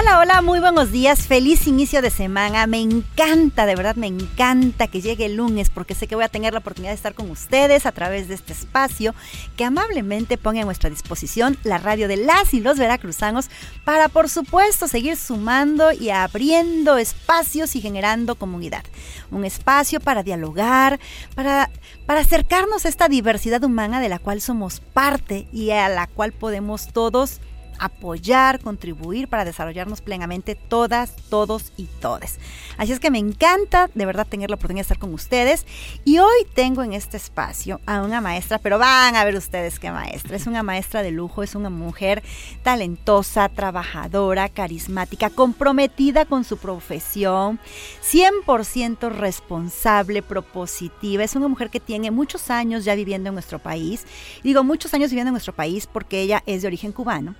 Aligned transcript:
Hola, 0.00 0.18
hola, 0.18 0.40
muy 0.40 0.60
buenos 0.60 0.92
días, 0.92 1.26
feliz 1.26 1.66
inicio 1.66 2.00
de 2.00 2.08
semana. 2.08 2.66
Me 2.66 2.80
encanta, 2.80 3.66
de 3.66 3.76
verdad 3.76 3.96
me 3.96 4.06
encanta 4.06 4.86
que 4.86 5.02
llegue 5.02 5.26
el 5.26 5.36
lunes 5.36 5.68
porque 5.68 5.94
sé 5.94 6.06
que 6.06 6.14
voy 6.14 6.24
a 6.24 6.30
tener 6.30 6.54
la 6.54 6.60
oportunidad 6.60 6.92
de 6.92 6.96
estar 6.96 7.12
con 7.12 7.30
ustedes 7.30 7.84
a 7.84 7.92
través 7.92 8.26
de 8.26 8.34
este 8.34 8.54
espacio 8.54 9.14
que 9.58 9.64
amablemente 9.66 10.38
pone 10.38 10.62
a 10.62 10.64
nuestra 10.64 10.88
disposición 10.88 11.58
la 11.64 11.76
radio 11.76 12.08
de 12.08 12.16
las 12.16 12.54
y 12.54 12.60
los 12.60 12.78
veracruzanos 12.78 13.50
para, 13.84 14.08
por 14.08 14.30
supuesto, 14.30 14.88
seguir 14.88 15.18
sumando 15.18 15.92
y 15.92 16.08
abriendo 16.08 16.96
espacios 16.96 17.76
y 17.76 17.82
generando 17.82 18.36
comunidad. 18.36 18.84
Un 19.30 19.44
espacio 19.44 20.00
para 20.00 20.22
dialogar, 20.22 20.98
para, 21.34 21.68
para 22.06 22.20
acercarnos 22.20 22.86
a 22.86 22.88
esta 22.88 23.08
diversidad 23.08 23.62
humana 23.64 24.00
de 24.00 24.08
la 24.08 24.18
cual 24.18 24.40
somos 24.40 24.80
parte 24.80 25.46
y 25.52 25.72
a 25.72 25.90
la 25.90 26.06
cual 26.06 26.32
podemos 26.32 26.90
todos 26.90 27.38
apoyar, 27.80 28.60
contribuir 28.60 29.26
para 29.26 29.44
desarrollarnos 29.44 30.02
plenamente 30.02 30.54
todas, 30.54 31.16
todos 31.28 31.72
y 31.76 31.84
todes. 31.84 32.38
Así 32.76 32.92
es 32.92 33.00
que 33.00 33.10
me 33.10 33.18
encanta 33.18 33.90
de 33.94 34.06
verdad 34.06 34.26
tener 34.26 34.50
la 34.50 34.56
oportunidad 34.56 34.80
de 34.80 34.92
estar 34.92 34.98
con 34.98 35.14
ustedes 35.14 35.66
y 36.04 36.18
hoy 36.18 36.46
tengo 36.54 36.82
en 36.82 36.92
este 36.92 37.16
espacio 37.16 37.80
a 37.86 38.02
una 38.02 38.20
maestra, 38.20 38.58
pero 38.58 38.78
van 38.78 39.16
a 39.16 39.24
ver 39.24 39.34
ustedes 39.34 39.78
qué 39.78 39.90
maestra. 39.90 40.36
Es 40.36 40.46
una 40.46 40.62
maestra 40.62 41.02
de 41.02 41.10
lujo, 41.10 41.42
es 41.42 41.54
una 41.54 41.70
mujer 41.70 42.22
talentosa, 42.62 43.48
trabajadora, 43.48 44.48
carismática, 44.50 45.30
comprometida 45.30 46.26
con 46.26 46.44
su 46.44 46.58
profesión, 46.58 47.58
100% 48.02 49.10
responsable, 49.10 50.22
propositiva. 50.22 51.24
Es 51.24 51.34
una 51.34 51.48
mujer 51.48 51.70
que 51.70 51.80
tiene 51.80 52.10
muchos 52.10 52.50
años 52.50 52.84
ya 52.84 52.94
viviendo 52.94 53.28
en 53.28 53.34
nuestro 53.34 53.58
país. 53.58 54.04
Digo 54.42 54.64
muchos 54.64 54.92
años 54.92 55.10
viviendo 55.10 55.30
en 55.30 55.34
nuestro 55.34 55.54
país 55.54 55.86
porque 55.86 56.20
ella 56.20 56.42
es 56.46 56.62
de 56.62 56.68
origen 56.68 56.92
cubano 56.92 57.34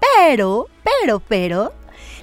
pero, 0.00 0.68
pero, 0.82 1.20
pero, 1.20 1.72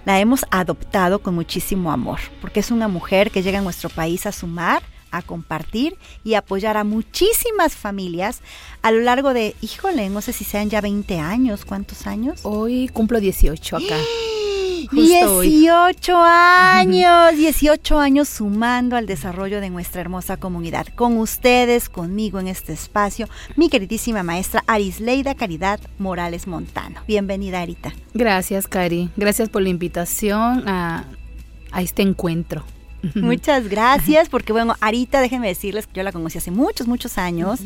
la 0.06 0.20
hemos 0.20 0.46
adoptado 0.52 1.20
con 1.20 1.36
muchísimo 1.36 1.92
amor, 1.92 2.20
porque 2.42 2.60
es 2.60 2.72
una 2.72 2.88
mujer 2.88 3.32
que 3.32 3.42
llega 3.42 3.60
a 3.60 3.62
nuestro 3.62 3.90
país 3.90 4.26
a 4.26 4.32
sumar, 4.32 4.84
a 5.12 5.22
compartir 5.22 5.98
y 6.24 6.34
apoyar 6.34 6.76
a 6.76 6.84
muchísimas 6.84 7.76
familias 7.76 8.42
a 8.82 8.92
lo 8.92 9.02
largo 9.02 9.34
de, 9.34 9.56
híjole, 9.62 10.10
no 10.10 10.22
sé 10.22 10.34
si 10.34 10.44
sean 10.44 10.70
ya 10.70 10.82
20 10.82 11.20
años, 11.20 11.66
¿cuántos 11.66 12.08
años? 12.08 12.40
Hoy 12.44 12.90
cumplo 12.92 13.20
18 13.20 13.78
acá. 13.78 13.98
18 14.92 16.16
años, 16.17 17.36
18 17.36 17.99
años 17.99 18.30
sumando 18.30 18.95
al 18.95 19.05
desarrollo 19.05 19.61
de 19.61 19.70
nuestra 19.70 20.02
hermosa 20.02 20.38
comunidad. 20.38 20.88
Con 20.95 21.17
ustedes, 21.17 21.89
conmigo 21.89 22.39
en 22.39 22.48
este 22.48 22.73
espacio, 22.73 23.27
mi 23.55 23.70
queridísima 23.70 24.23
maestra 24.23 24.64
Arisleida 24.67 25.36
Caridad 25.36 25.80
Morales 25.98 26.48
Montano. 26.48 27.02
Bienvenida, 27.08 27.61
Arita. 27.61 27.94
Gracias, 28.14 28.67
Cari. 28.67 29.10
Gracias 29.16 29.49
por 29.49 29.61
la 29.61 29.70
invitación 29.70 30.67
a, 30.67 31.05
a 31.71 31.82
este 31.82 32.02
encuentro. 32.02 32.64
Muchas 33.15 33.67
gracias, 33.67 34.30
porque 34.30 34.53
bueno, 34.53 34.75
Arita, 34.80 35.19
déjenme 35.19 35.47
decirles 35.47 35.87
que 35.87 35.93
yo 35.93 36.03
la 36.03 36.11
conocí 36.11 36.37
hace 36.37 36.52
muchos, 36.52 36.87
muchos 36.87 37.17
años. 37.17 37.59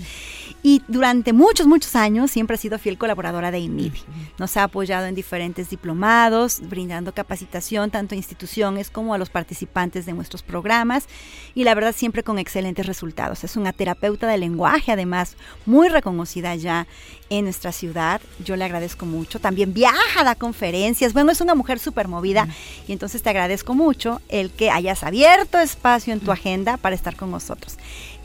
Y 0.64 0.82
durante 0.88 1.34
muchos, 1.34 1.68
muchos 1.68 1.96
años 1.96 2.32
siempre 2.32 2.56
ha 2.56 2.58
sido 2.58 2.80
fiel 2.80 2.98
colaboradora 2.98 3.52
de 3.52 3.60
INMIDI. 3.60 4.02
Nos 4.40 4.58
ha 4.58 4.64
apoyado 4.64 5.06
en 5.06 5.16
diferentes 5.16 5.70
diplomados, 5.70 6.62
brindando 6.62 7.14
capacitación 7.14 7.92
tanto 7.92 8.16
a 8.16 8.18
instituciones 8.18 8.90
como 8.90 9.14
a 9.14 9.18
los 9.18 9.30
participantes 9.30 10.06
de 10.06 10.14
nuestros 10.14 10.42
programas 10.42 11.06
y 11.54 11.64
la 11.64 11.76
verdad 11.76 11.94
siempre 11.96 12.24
con 12.24 12.40
excelentes 12.40 12.88
resultados. 12.88 13.44
Es 13.44 13.56
una 13.56 13.74
terapeuta 13.74 14.28
de 14.28 14.38
lenguaje, 14.40 14.92
además, 14.92 15.38
muy 15.66 15.90
reconocida 15.90 16.56
ya 16.56 16.88
en 17.30 17.46
nuestra 17.46 17.72
ciudad. 17.72 18.22
Yo 18.44 18.56
le 18.56 18.66
agradezco 18.66 19.06
mucho. 19.06 19.40
También 19.40 19.74
viaja, 19.74 20.24
da 20.24 20.36
conferencias. 20.36 21.14
Bueno, 21.14 21.32
es 21.32 21.42
una 21.42 21.56
mujer 21.56 21.80
súper 21.80 22.08
movida 22.08 22.48
y 22.88 22.94
entonces 22.94 23.22
te 23.22 23.30
agradezco 23.30 23.76
mucho 23.76 24.22
el 24.30 24.50
que 24.52 24.72
hayas 24.72 25.04
abierto 25.28 25.60
espacio 25.60 26.14
en 26.14 26.20
tu 26.20 26.32
agenda 26.32 26.78
para 26.78 26.96
estar 26.96 27.16
con 27.16 27.32
nosotros. 27.32 27.76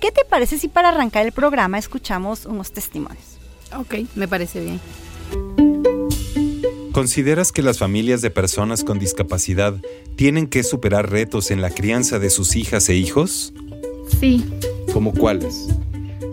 ¿Qué 0.00 0.12
te 0.12 0.24
parece 0.24 0.58
si 0.58 0.68
para 0.68 0.90
arrancar 0.90 1.26
el 1.26 1.32
programa 1.32 1.78
escuchamos 1.78 2.46
unos 2.46 2.72
testimonios? 2.72 3.38
Ok, 3.76 4.06
me 4.14 4.28
parece 4.28 4.60
bien. 4.60 4.80
¿Consideras 6.92 7.52
que 7.52 7.62
las 7.62 7.78
familias 7.78 8.20
de 8.20 8.30
personas 8.30 8.84
con 8.84 8.98
discapacidad 8.98 9.74
tienen 10.14 10.46
que 10.46 10.62
superar 10.62 11.10
retos 11.10 11.50
en 11.50 11.62
la 11.62 11.70
crianza 11.70 12.18
de 12.18 12.30
sus 12.30 12.54
hijas 12.54 12.88
e 12.88 12.94
hijos? 12.94 13.52
Sí. 14.20 14.44
¿Como 14.92 15.12
cuáles? 15.12 15.68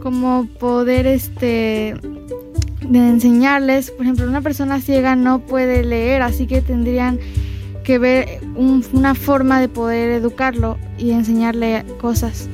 Como 0.04 0.48
poder 0.60 1.08
este 1.08 1.96
de 2.82 2.98
enseñarles, 2.98 3.92
por 3.92 4.06
ejemplo, 4.06 4.28
una 4.28 4.42
persona 4.42 4.82
ciega 4.82 5.16
no 5.16 5.40
puede 5.40 5.84
leer, 5.84 6.22
así 6.22 6.48
que 6.48 6.62
tendrían 6.62 7.20
que 7.90 7.98
ver 7.98 8.42
una 8.54 9.16
forma 9.16 9.60
de 9.60 9.68
poder 9.68 10.12
educarlo 10.12 10.78
y 11.00 11.10
enseñarle 11.10 11.84
cosas. 12.00 12.48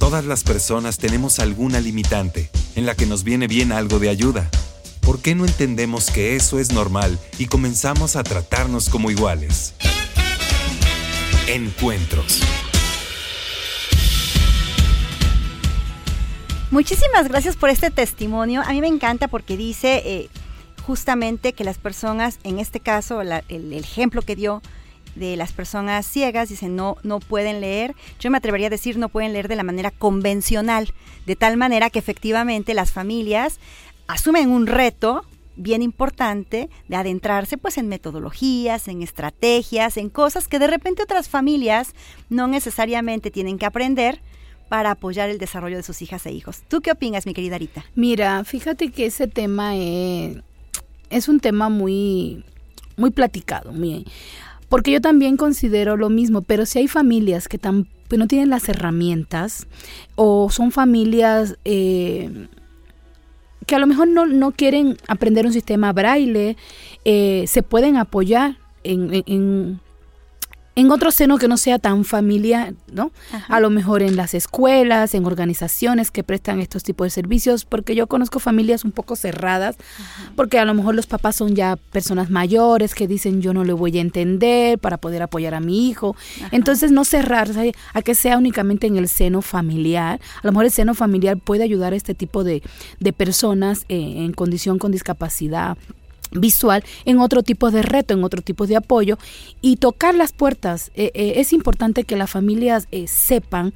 Todas 0.00 0.24
las 0.24 0.42
personas 0.42 0.98
tenemos 0.98 1.38
alguna 1.38 1.78
limitante 1.80 2.50
en 2.74 2.86
la 2.86 2.96
que 2.96 3.06
nos 3.06 3.22
viene 3.22 3.46
bien 3.46 3.70
algo 3.70 4.00
de 4.00 4.08
ayuda. 4.08 4.50
¿Por 4.98 5.20
qué 5.22 5.36
no 5.36 5.44
entendemos 5.44 6.10
que 6.10 6.34
eso 6.34 6.58
es 6.58 6.72
normal 6.72 7.20
y 7.38 7.46
comenzamos 7.46 8.16
a 8.16 8.24
tratarnos 8.24 8.88
como 8.88 9.12
iguales? 9.12 9.74
Encuentros. 11.46 12.40
Muchísimas 16.72 17.28
gracias 17.28 17.54
por 17.54 17.70
este 17.70 17.92
testimonio. 17.92 18.62
A 18.66 18.72
mí 18.72 18.80
me 18.80 18.88
encanta 18.88 19.28
porque 19.28 19.56
dice 19.56 20.02
eh, 20.04 20.30
justamente 20.90 21.52
que 21.52 21.62
las 21.62 21.78
personas, 21.78 22.40
en 22.42 22.58
este 22.58 22.80
caso, 22.80 23.20
el 23.20 23.72
ejemplo 23.72 24.22
que 24.22 24.34
dio, 24.34 24.60
de 25.14 25.36
las 25.36 25.52
personas 25.52 26.04
ciegas, 26.04 26.48
dicen 26.48 26.74
no, 26.74 26.96
no 27.04 27.20
pueden 27.20 27.60
leer, 27.60 27.94
yo 28.18 28.28
me 28.28 28.38
atrevería 28.38 28.66
a 28.66 28.70
decir 28.70 28.98
no 28.98 29.08
pueden 29.08 29.32
leer 29.32 29.46
de 29.46 29.54
la 29.54 29.62
manera 29.62 29.92
convencional, 29.92 30.92
de 31.26 31.36
tal 31.36 31.56
manera 31.56 31.90
que 31.90 32.00
efectivamente 32.00 32.74
las 32.74 32.90
familias 32.90 33.60
asumen 34.08 34.50
un 34.50 34.66
reto 34.66 35.24
bien 35.54 35.80
importante 35.82 36.68
de 36.88 36.96
adentrarse 36.96 37.56
pues 37.56 37.78
en 37.78 37.86
metodologías, 37.86 38.88
en 38.88 39.02
estrategias, 39.02 39.96
en 39.96 40.08
cosas 40.08 40.48
que 40.48 40.58
de 40.58 40.66
repente 40.66 41.04
otras 41.04 41.28
familias 41.28 41.94
no 42.30 42.48
necesariamente 42.48 43.30
tienen 43.30 43.58
que 43.58 43.66
aprender 43.66 44.22
para 44.68 44.90
apoyar 44.90 45.30
el 45.30 45.38
desarrollo 45.38 45.76
de 45.76 45.84
sus 45.84 46.02
hijas 46.02 46.26
e 46.26 46.32
hijos. 46.32 46.62
¿Tú 46.66 46.80
qué 46.80 46.90
opinas, 46.90 47.26
mi 47.26 47.34
querida 47.34 47.58
Rita? 47.58 47.84
Mira, 47.94 48.42
fíjate 48.42 48.90
que 48.90 49.06
ese 49.06 49.28
tema 49.28 49.76
es, 49.76 50.38
es 51.10 51.28
un 51.28 51.40
tema 51.40 51.68
muy, 51.68 52.44
muy 52.96 53.10
platicado, 53.10 53.72
muy, 53.72 54.06
porque 54.68 54.92
yo 54.92 55.00
también 55.00 55.36
considero 55.36 55.96
lo 55.96 56.10
mismo, 56.10 56.42
pero 56.42 56.64
si 56.64 56.78
hay 56.78 56.88
familias 56.88 57.48
que, 57.48 57.58
no 58.16 58.26
tienen 58.26 58.50
las 58.50 58.68
herramientas 58.68 59.66
o 60.16 60.50
son 60.50 60.72
familias 60.72 61.56
eh, 61.64 62.48
que 63.66 63.74
a 63.74 63.78
lo 63.78 63.86
mejor 63.86 64.08
no, 64.08 64.50
quieren 64.52 64.96
aprender 65.06 65.46
un 65.46 65.52
sistema 65.52 65.92
braille, 65.92 66.56
eh, 67.04 67.44
se 67.46 67.62
pueden 67.62 67.96
apoyar 67.96 68.56
en 68.82 69.80
otro 70.90 71.10
seno 71.10 71.38
que 71.38 71.48
no 71.48 71.56
sea 71.56 71.78
tan 71.78 72.04
familiar, 72.04 72.74
¿no? 72.92 73.12
Ajá. 73.32 73.54
A 73.54 73.60
lo 73.60 73.70
mejor 73.70 74.02
en 74.02 74.16
las 74.16 74.34
escuelas, 74.34 75.14
en 75.14 75.24
organizaciones 75.24 76.10
que 76.10 76.24
prestan 76.24 76.60
estos 76.60 76.82
tipos 76.82 77.06
de 77.06 77.10
servicios, 77.10 77.64
porque 77.64 77.94
yo 77.94 78.06
conozco 78.06 78.38
familias 78.38 78.84
un 78.84 78.92
poco 78.92 79.16
cerradas, 79.16 79.76
porque 80.36 80.58
a 80.58 80.64
lo 80.64 80.74
mejor 80.74 80.94
los 80.94 81.06
papás 81.06 81.36
son 81.36 81.54
ya 81.54 81.76
personas 81.76 82.30
mayores 82.30 82.94
que 82.94 83.06
dicen 83.06 83.40
yo 83.40 83.52
no 83.52 83.64
le 83.64 83.72
voy 83.72 83.98
a 83.98 84.00
entender 84.00 84.78
para 84.78 84.96
poder 84.96 85.22
apoyar 85.22 85.54
a 85.54 85.60
mi 85.60 85.88
hijo. 85.88 86.16
Entonces 86.50 86.90
no 86.90 87.04
cerrarse 87.04 87.74
a 87.92 88.02
que 88.02 88.14
sea 88.14 88.38
únicamente 88.38 88.86
en 88.86 88.96
el 88.96 89.08
seno 89.08 89.42
familiar. 89.42 90.20
A 90.42 90.46
lo 90.46 90.52
mejor 90.52 90.64
el 90.64 90.72
seno 90.72 90.94
familiar 90.94 91.38
puede 91.38 91.62
ayudar 91.62 91.92
a 91.92 91.96
este 91.96 92.14
tipo 92.14 92.44
de, 92.44 92.62
de 92.98 93.12
personas 93.12 93.84
eh, 93.88 94.24
en 94.24 94.32
condición 94.32 94.78
con 94.78 94.92
discapacidad 94.92 95.76
visual 96.32 96.84
en 97.04 97.18
otro 97.18 97.42
tipo 97.42 97.70
de 97.70 97.82
reto, 97.82 98.14
en 98.14 98.24
otro 98.24 98.42
tipo 98.42 98.66
de 98.66 98.76
apoyo 98.76 99.18
y 99.60 99.76
tocar 99.76 100.14
las 100.14 100.32
puertas. 100.32 100.90
Eh, 100.94 101.10
eh, 101.14 101.34
es 101.36 101.52
importante 101.52 102.04
que 102.04 102.16
las 102.16 102.30
familias 102.30 102.86
eh, 102.90 103.06
sepan 103.08 103.72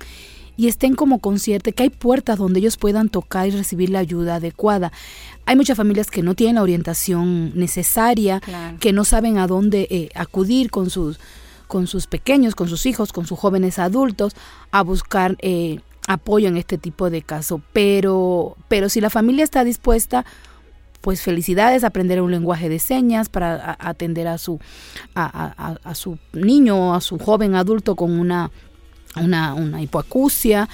y 0.57 0.69
estén 0.69 0.95
como 0.95 1.19
conscientes 1.19 1.75
que 1.75 1.83
hay 1.83 1.91
puertas 1.91 2.39
donde 2.39 2.61
ellos 2.61 2.77
puedan 2.77 3.09
tocar 3.09 3.49
y 3.49 3.51
recibir 3.51 3.91
la 3.91 3.99
ayuda 3.99 4.37
adecuada. 4.37 4.93
Hay 5.47 5.57
muchas 5.57 5.77
familias 5.77 6.11
que 6.13 6.23
no 6.23 6.35
tienen 6.35 6.55
la 6.57 6.63
orientación 6.63 7.51
necesaria, 7.59 8.39
Claro. 8.41 8.77
que 8.79 8.93
no 8.93 9.05
saben 9.05 9.39
a 9.39 9.47
dónde 9.49 9.89
eh, 9.91 10.11
acudir 10.15 10.71
con 10.71 10.91
sus 10.91 11.19
con 11.67 11.87
sus 11.89 12.07
pequeños, 12.07 12.55
con 12.55 12.69
sus 12.69 12.87
hijos, 12.87 13.11
con 13.13 13.27
sus 13.27 13.37
jóvenes 13.39 13.79
adultos, 13.81 14.35
a 14.71 14.83
buscar 14.83 15.37
eh, 15.41 15.81
apoyo 16.07 16.47
en 16.47 16.57
este 16.57 16.79
tipo 16.79 17.11
de 17.11 17.23
caso. 17.23 17.63
Pero, 17.73 18.57
pero 18.69 18.89
si 18.89 19.01
la 19.01 19.11
familia 19.11 19.43
está 19.43 19.65
dispuesta, 19.65 20.25
pues 21.05 21.21
felicidades, 21.21 21.85
aprender 21.85 22.23
un 22.23 22.31
lenguaje 22.31 22.71
de 22.71 22.79
señas 22.79 23.29
para 23.29 23.77
atender 23.79 24.27
a 24.27 24.39
su, 24.39 24.59
a, 25.15 25.53
a- 25.59 25.77
a- 25.85 25.95
su 25.95 26.17
niño 26.33 26.95
a 26.95 27.03
su 27.03 27.19
joven 27.19 27.55
adulto 27.57 27.95
con 27.95 28.19
una, 28.19 28.51
una, 29.15 29.53
una 29.53 29.83
hipoacusia 29.83 30.67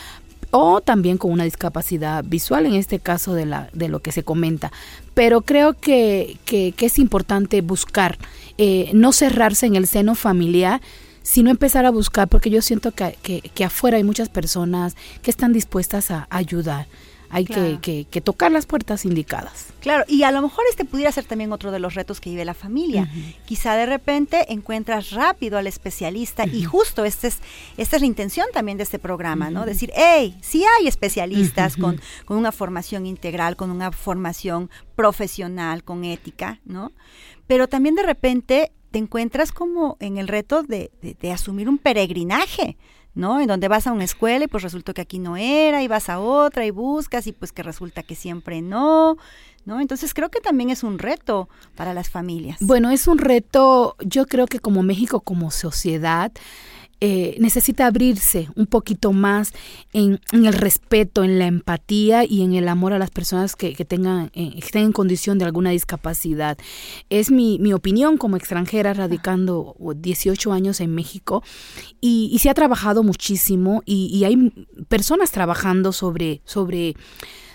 o 0.53 0.81
también 0.83 1.19
con 1.19 1.33
una 1.33 1.43
discapacidad 1.43 2.23
visual, 2.25 2.67
en 2.67 2.75
este 2.75 3.01
caso 3.01 3.35
de, 3.35 3.45
la, 3.45 3.71
de 3.73 3.89
lo 3.89 3.99
que 4.03 4.13
se 4.13 4.23
comenta. 4.23 4.71
Pero 5.15 5.41
creo 5.41 5.73
que, 5.75 6.39
que, 6.45 6.73
es 6.79 6.99
importante 7.01 7.61
buscar, 7.61 8.17
eh, 8.57 8.91
no 8.95 9.11
cerrarse 9.11 9.67
en 9.67 9.75
el 9.75 9.89
seno 9.89 10.15
familiar, 10.15 10.81
sino 11.23 11.51
empezar 11.51 11.87
a 11.87 11.91
buscar, 11.91 12.29
porque 12.29 12.51
yo 12.51 12.63
siento 12.63 12.93
que, 12.93 13.17
que 13.53 13.65
afuera 13.65 13.97
hay 13.97 14.05
muchas 14.05 14.29
personas 14.29 14.95
que 15.23 15.31
están 15.33 15.53
dispuestas 15.53 16.13
a 16.13 16.29
ayudar. 16.31 16.87
Hay 17.33 17.45
que, 17.45 17.55
Claro. 17.55 17.79
que, 17.81 18.07
que 18.11 18.21
tocar 18.21 18.51
las 18.51 18.67
puertas 18.67 19.05
indicadas. 19.05 19.69
Claro, 19.81 20.05
y 20.09 20.25
a 20.25 20.31
lo 20.33 20.43
mejor 20.43 20.65
este 20.69 20.85
pudiera 20.85 21.13
ser 21.13 21.25
también 21.25 21.53
otro 21.53 21.71
de 21.71 21.79
los 21.79 21.95
retos 21.95 22.21
que 22.21 22.31
vive 22.31 22.45
la 22.45 22.55
familia. 22.55 23.09
Quizá 23.47 23.75
de 23.77 23.87
repente 23.87 24.53
encuentras 24.53 25.11
rápido 25.13 25.57
al 25.57 25.67
especialista 25.67 26.45
y 26.47 26.65
justo 26.65 27.05
este 27.05 27.29
es, 27.29 27.39
esta 27.77 27.97
es 27.97 28.03
la 28.03 28.07
intención 28.07 28.47
también 28.53 28.77
de 28.79 28.85
este 28.85 28.99
programa, 28.99 29.49
¿no? 29.51 29.65
Decir, 29.65 29.93
hey, 29.95 30.37
sí 30.43 30.65
hay 30.79 30.89
especialistas 30.89 31.77
con, 31.77 32.01
con 32.25 32.37
una 32.37 32.53
formación 32.53 33.07
integral, 33.07 33.57
con 33.57 33.71
una 33.71 33.93
formación 33.93 34.69
profesional, 34.97 35.83
con 35.85 36.05
ética, 36.05 36.61
¿no? 36.65 36.93
Pero 37.47 37.69
también 37.69 37.95
de 37.95 38.03
repente 38.03 38.73
te 38.91 38.99
encuentras 38.99 39.53
como 39.53 39.97
en 40.01 40.19
el 40.19 40.29
reto 40.29 40.63
de, 40.63 40.91
de- 41.03 41.15
de 41.15 41.33
asumir 41.33 41.69
un 41.69 41.79
peregrinaje, 41.79 42.77
¿no? 43.15 43.41
En 43.41 43.49
donde 43.49 43.69
vas 43.69 43.87
a 43.87 43.93
una 43.93 44.05
escuela 44.05 44.45
y 44.45 44.49
pues 44.49 44.63
resultó 44.63 44.95
que 44.95 45.01
aquí 45.01 45.19
no 45.19 45.37
era, 45.37 45.83
y 45.83 45.89
vas 45.89 46.09
a 46.09 46.21
otra 46.21 46.65
y 46.67 46.71
buscas 46.71 47.27
y 47.27 47.33
pues 47.33 47.53
que 47.53 47.63
resulta 47.63 48.03
que 48.03 48.15
siempre 48.15 48.63
no, 48.63 49.17
¿no? 49.65 49.81
Entonces 49.81 50.15
creo 50.15 50.31
que 50.31 50.41
también 50.41 50.71
es 50.71 50.83
un 50.83 50.99
reto 50.99 51.49
para 51.75 51.95
las 51.95 52.11
familias. 52.11 52.59
Bueno, 52.61 52.91
es 52.91 53.07
un 53.07 53.19
reto, 53.19 53.97
yo 54.01 54.27
creo 54.27 54.47
que 54.47 54.61
como 54.61 54.83
México, 54.83 55.21
como 55.21 55.51
sociedad, 55.51 56.33
eh, 57.01 57.37
necesita 57.39 57.87
abrirse 57.87 58.49
un 58.57 58.67
poquito 58.67 59.13
más 59.13 59.53
en, 59.93 60.21
el 60.33 60.53
respeto, 60.53 61.25
en 61.25 61.39
la 61.39 61.47
empatía 61.47 62.25
y 62.25 62.43
en 62.43 62.55
el 62.55 62.69
amor 62.69 62.93
a 62.93 62.99
las 62.99 63.11
personas 63.11 63.57
que, 63.57 63.75
que 63.75 63.85
tengan, 63.85 64.31
eh, 64.35 64.51
que 64.53 64.59
estén 64.59 64.85
en 64.85 64.93
condición 64.93 65.39
de 65.39 65.47
alguna 65.47 65.71
discapacidad. 65.71 66.59
Es 67.09 67.31
mi, 67.31 67.59
mi 67.59 67.73
opinión 67.73 68.19
como 68.19 68.37
extranjera 68.37 68.93
radicando 68.93 69.77
18 69.97 70.53
años 70.53 70.81
en 70.81 70.95
México 70.95 71.43
y, 72.01 72.31
y 72.33 72.39
se 72.41 72.51
ha 72.51 72.55
trabajado 72.55 73.03
muchísimo 73.03 73.83
y, 73.87 74.11
y 74.13 74.25
hay 74.25 74.53
personas 74.89 75.31
trabajando 75.31 75.93
sobre, 75.93 76.43
sobre 76.45 76.97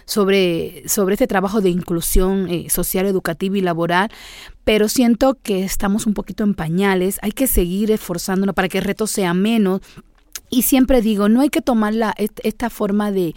sobre, 0.05 0.87
sobre 0.87 1.13
este 1.13 1.27
trabajo 1.27 1.61
de 1.61 1.69
inclusión 1.69 2.47
eh, 2.49 2.69
social, 2.69 3.05
educativa 3.05 3.57
y 3.57 3.61
laboral, 3.61 4.09
pero 4.63 4.87
siento 4.87 5.37
que 5.41 5.63
estamos 5.63 6.05
un 6.05 6.13
poquito 6.13 6.43
en 6.43 6.53
pañales, 6.53 7.19
hay 7.21 7.31
que 7.31 7.47
seguir 7.47 7.91
esforzándonos 7.91 8.55
para 8.55 8.69
que 8.69 8.79
el 8.79 8.83
reto 8.83 9.07
sea 9.07 9.33
menos. 9.33 9.81
Y 10.55 10.61
siempre 10.61 11.01
digo, 11.01 11.27
no 11.27 11.41
hay 11.41 11.49
que 11.49 11.61
tomar 11.61 11.93
la, 11.93 12.13
est- 12.17 12.39
esta 12.43 12.69
forma 12.69 13.11
de, 13.11 13.35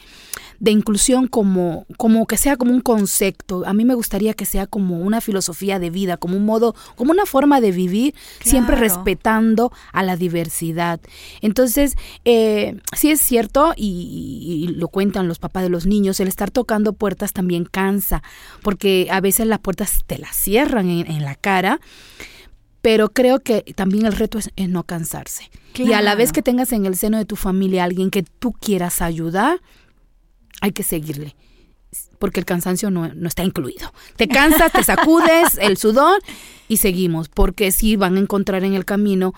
de 0.61 0.71
inclusión 0.71 1.27
como, 1.27 1.85
como 1.97 2.27
que 2.27 2.37
sea 2.37 2.57
como 2.57 2.71
un 2.73 2.81
concepto. 2.81 3.65
A 3.67 3.73
mí 3.73 3.85
me 3.85 3.95
gustaría 3.95 4.35
que 4.35 4.45
sea 4.45 4.67
como 4.69 5.01
una 5.01 5.21
filosofía 5.21 5.81
de 5.81 5.91
vida, 5.91 6.17
como 6.17 6.37
un 6.37 6.45
modo, 6.45 6.77
como 6.95 7.11
una 7.11 7.27
forma 7.27 7.61
de 7.61 7.73
vivir, 7.73 8.15
siempre 8.41 8.77
respetando 8.77 9.73
a 9.93 10.05
la 10.05 10.17
diversidad. 10.17 11.01
Entonces, 11.41 11.97
eh, 12.25 12.79
sí 12.97 13.11
es 13.11 13.21
cierto, 13.21 13.73
y, 13.77 14.67
y 14.69 14.69
lo 14.75 14.87
cuentan 14.89 15.27
los 15.27 15.41
papás 15.41 15.65
de 15.65 15.71
los 15.71 15.85
niños, 15.87 16.21
el 16.21 16.29
estar 16.29 16.53
tocando 16.53 16.93
puertas 16.93 17.33
también 17.33 17.65
cansa, 17.65 18.23
porque 18.63 19.09
a 19.11 19.21
veces 19.21 19.47
las 19.49 19.59
puertas 19.59 20.05
te 20.07 20.19
las 20.19 20.37
cierran 20.37 20.89
en, 20.89 21.11
en 21.11 21.25
la 21.25 21.35
cara. 21.35 21.81
Pero 22.89 23.11
creo 23.11 23.41
que 23.41 23.61
también 23.77 24.07
el 24.07 24.15
reto 24.15 24.39
es, 24.39 24.51
es 24.57 24.71
no 24.71 24.85
cansarse. 24.85 25.51
Y 25.75 25.93
a 25.93 26.01
la 26.01 26.15
vez 26.15 26.33
que 26.33 26.41
tengas 26.41 26.73
en 26.73 26.87
el 26.87 26.97
seno 26.97 27.19
de 27.19 27.27
tu 27.27 27.37
familia 27.37 27.83
a 27.83 27.85
alguien 27.85 28.09
que 28.09 28.23
tú 28.23 28.53
quieras 28.53 29.03
ayudar, 29.03 29.61
hay 30.63 30.73
que 30.73 30.83
seguirle. 30.83 31.37
Porque 32.19 32.41
el 32.41 32.47
cansancio 32.47 32.91
no, 32.91 33.13
no 33.13 33.29
está 33.29 33.45
incluido. 33.45 33.93
Te 34.17 34.27
cansas, 34.27 34.73
te 34.73 34.83
sacudes 34.83 35.59
el 35.61 35.77
sudor 35.77 36.23
y 36.67 36.79
seguimos. 36.79 37.29
Porque 37.29 37.73
sí 37.73 37.97
van 37.97 38.17
a 38.17 38.21
encontrar 38.21 38.65
en 38.65 38.73
el 38.73 38.87
camino 38.87 39.35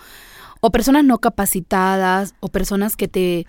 o 0.61 0.71
personas 0.71 1.03
no 1.03 1.19
capacitadas 1.19 2.37
o 2.39 2.51
personas 2.51 2.97
que 2.97 3.09
te, 3.09 3.49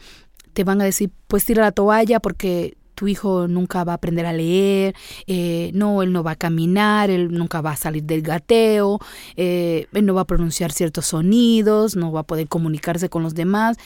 te 0.53 0.63
van 0.63 0.81
a 0.81 0.83
decir, 0.83 1.11
pues 1.27 1.45
tira 1.45 1.61
la 1.61 1.73
toalla 1.73 2.19
porque 2.19 2.75
tu 3.01 3.07
hijo 3.07 3.47
nunca 3.47 3.83
va 3.83 3.93
a 3.93 3.95
aprender 3.95 4.27
a 4.27 4.31
leer, 4.31 4.93
eh, 5.25 5.71
no, 5.73 6.03
él 6.03 6.11
no 6.13 6.21
va 6.21 6.31
a 6.33 6.35
caminar, 6.35 7.09
él 7.09 7.31
nunca 7.31 7.59
va 7.59 7.71
a 7.71 7.75
salir 7.75 8.03
del 8.03 8.21
gateo, 8.21 8.99
eh, 9.35 9.87
él 9.91 10.05
no 10.05 10.13
va 10.13 10.21
a 10.21 10.25
pronunciar 10.25 10.71
ciertos 10.71 11.07
sonidos, 11.07 11.95
no 11.95 12.11
va 12.11 12.19
a 12.19 12.23
poder 12.23 12.47
comunicarse 12.47 13.09
con 13.09 13.23
los 13.23 13.33
demás. 13.33 13.77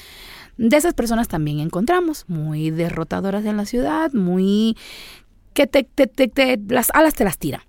De 0.58 0.76
esas 0.76 0.94
personas 0.94 1.30
también 1.30 1.62
encontramos, 1.62 2.26
muy 2.28 2.72
derrotadoras 2.72 3.46
en 3.46 3.56
la 3.56 3.66
ciudad, 3.66 4.12
muy 4.12 4.76
que 5.54 5.66
te, 5.66 5.84
te- 5.86 6.08
te- 6.08 6.28
te- 6.28 6.60
las 6.68 6.90
alas 6.94 7.14
te 7.14 7.24
las 7.24 7.38
tiran. 7.38 7.62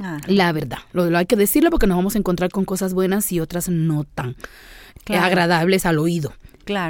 Ah, 0.00 0.18
La 0.28 0.52
verdad, 0.52 0.78
lo, 0.92 1.10
lo 1.10 1.18
hay 1.18 1.26
que 1.26 1.34
decirlo 1.34 1.70
porque 1.70 1.88
nos 1.88 1.96
vamos 1.96 2.14
a 2.14 2.18
encontrar 2.18 2.50
con 2.50 2.64
cosas 2.64 2.94
buenas 2.94 3.32
y 3.32 3.40
otras 3.40 3.68
no 3.68 4.04
tan 4.04 4.36
Claro. 5.02 5.24
agradables 5.26 5.84
al 5.84 5.98
oído. 5.98 6.32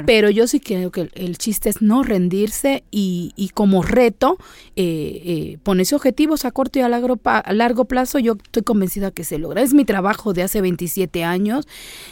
Pero 0.05 0.29
yo 0.29 0.47
sí 0.47 0.59
creo 0.59 0.91
que 0.91 1.09
el, 1.13 1.37
chiste 1.37 1.69
es 1.69 1.81
no 1.81 2.03
rendirse 2.03 2.83
y, 2.91 3.51
como 3.53 3.81
reto 3.81 4.37
eh, 4.75 5.21
eh, 5.25 5.57
ponerse 5.63 5.95
objetivos 5.95 6.45
a 6.45 6.51
corto 6.51 6.79
y 6.79 6.81
a 6.81 6.89
largo, 6.89 7.19
largo 7.51 7.85
plazo. 7.85 8.19
Yo 8.19 8.33
estoy 8.43 8.63
convencida 8.63 9.11
que 9.11 9.23
se 9.23 9.37
logra. 9.37 9.61
Es 9.61 9.73
mi 9.73 9.85
trabajo 9.85 10.33
de 10.33 10.43
hace 10.43 10.61
27 10.61 11.23
años. 11.23 11.67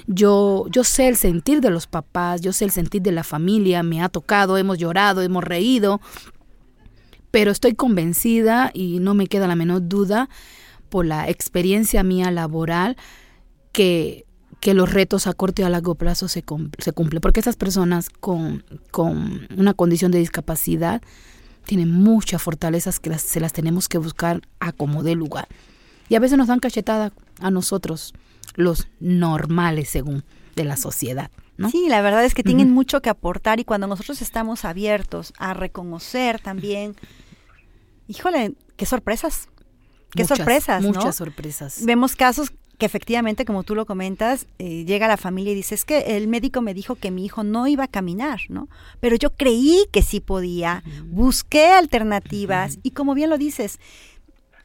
Yo, 0.08 0.66
yo 0.70 0.84
sé 0.84 1.08
el 1.08 1.16
sentir 1.16 1.62
de 1.62 1.70
los 1.70 1.88
papás, 1.88 2.42
yo 2.42 2.54
sé 2.54 2.66
el 2.66 2.72
sentir 2.72 3.02
de 3.02 3.12
la 3.12 3.24
familia. 3.24 3.84
Me 3.84 4.02
ha 4.02 4.10
tocado, 4.10 4.58
hemos 4.58 4.78
llorado, 4.78 5.22
hemos 5.22 5.44
reído. 5.44 6.02
Pero 7.32 7.52
estoy 7.52 7.76
convencida 7.76 8.72
y 8.74 9.00
no 9.00 9.14
me 9.14 9.28
queda 9.28 9.48
la 9.48 9.56
menor 9.56 9.88
duda 9.88 10.30
por 10.90 11.06
la 11.06 11.30
experiencia 11.30 12.04
mía 12.04 12.30
laboral 12.32 12.98
que, 13.72 14.26
que 14.62 14.74
los 14.74 14.94
retos 14.94 15.28
a 15.28 15.34
corto 15.34 15.62
y 15.62 15.66
a 15.66 15.70
largo 15.70 15.96
plazo 15.96 16.28
se, 16.30 16.46
se 16.78 16.92
cumplen. 16.94 17.20
Porque 17.20 17.40
esas 17.42 17.58
personas 17.58 18.10
con, 18.10 18.64
con 18.92 19.48
una 19.58 19.74
condición 19.74 20.12
de 20.12 20.20
discapacidad 20.20 21.02
tienen 21.66 21.92
muchas 21.92 22.42
fortalezas 22.42 23.00
que 23.00 23.10
las- 23.10 23.22
se 23.24 23.40
las 23.42 23.52
tenemos 23.54 23.90
que 23.90 23.98
buscar 23.98 24.42
a 24.60 24.72
como 24.72 25.04
dé 25.04 25.16
lugar. 25.16 25.48
Y 26.10 26.16
a 26.16 26.20
veces 26.20 26.38
nos 26.38 26.48
dan 26.48 26.60
cachetada 26.60 27.12
a 27.40 27.52
nosotros, 27.52 28.14
los 28.56 28.88
normales 29.00 29.90
según 29.90 30.24
de 30.56 30.64
la 30.64 30.78
sociedad. 30.78 31.32
¿no? 31.58 31.70
Sí, 31.70 31.88
la 31.90 32.02
verdad 32.02 32.24
es 32.26 32.34
que 32.34 32.44
tienen 32.44 32.72
mucho 32.72 33.02
que 33.02 33.10
aportar 33.10 33.60
y 33.60 33.66
cuando 33.66 33.88
nosotros 33.88 34.22
estamos 34.22 34.66
abiertos 34.66 35.34
a 35.38 35.54
reconocer 35.54 36.40
también, 36.40 36.96
híjole, 38.08 38.54
qué 38.78 38.86
sorpresas, 38.86 39.48
qué 40.12 40.24
Muchas, 40.24 40.38
sorpresas, 40.40 40.82
¿no? 40.84 40.88
Muchas 40.90 41.16
sorpresas. 41.16 41.86
Vemos 41.86 42.16
casos 42.16 42.52
que 42.82 42.88
efectivamente, 42.88 43.46
como 43.46 43.62
tú 43.62 43.76
lo 43.76 43.86
comentas, 43.86 44.48
eh, 44.58 44.86
llega 44.86 45.08
la 45.08 45.16
familia 45.16 45.52
y 45.52 45.56
dice, 45.56 45.76
es 45.76 45.86
que 45.86 46.18
el 46.18 46.28
médico 46.28 46.62
me 46.62 46.74
dijo 46.74 46.96
que 46.96 47.12
mi 47.12 47.24
hijo 47.24 47.44
no 47.44 47.68
iba 47.68 47.84
a 47.84 47.88
caminar, 47.88 48.40
¿no? 48.50 48.70
Pero 49.00 49.16
yo 49.18 49.30
creí 49.36 49.86
que 49.92 50.02
sí 50.02 50.20
podía, 50.20 50.84
busqué 51.06 51.68
alternativas 51.68 52.80
y 52.82 52.90
como 52.90 53.14
bien 53.14 53.30
lo 53.30 53.38
dices, 53.38 53.80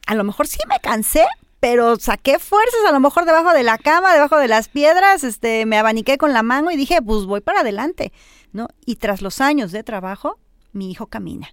a 0.07 0.15
lo 0.15 0.23
mejor 0.23 0.47
sí 0.47 0.57
me 0.67 0.79
cansé, 0.79 1.27
pero 1.59 1.97
saqué 1.97 2.39
fuerzas 2.39 2.79
a 2.89 2.91
lo 2.91 2.99
mejor 2.99 3.25
debajo 3.25 3.53
de 3.53 3.61
la 3.61 3.77
cama, 3.77 4.15
debajo 4.15 4.39
de 4.39 4.47
las 4.47 4.67
piedras, 4.67 5.23
este, 5.23 5.67
me 5.67 5.77
abaniqué 5.77 6.17
con 6.17 6.33
la 6.33 6.41
mano 6.41 6.71
y 6.71 6.75
dije, 6.75 7.03
pues 7.03 7.25
voy 7.25 7.41
para 7.41 7.59
adelante, 7.59 8.11
¿no? 8.51 8.67
Y 8.83 8.95
tras 8.95 9.21
los 9.21 9.41
años 9.41 9.71
de 9.71 9.83
trabajo, 9.83 10.39
mi 10.71 10.89
hijo 10.89 11.05
camina. 11.05 11.49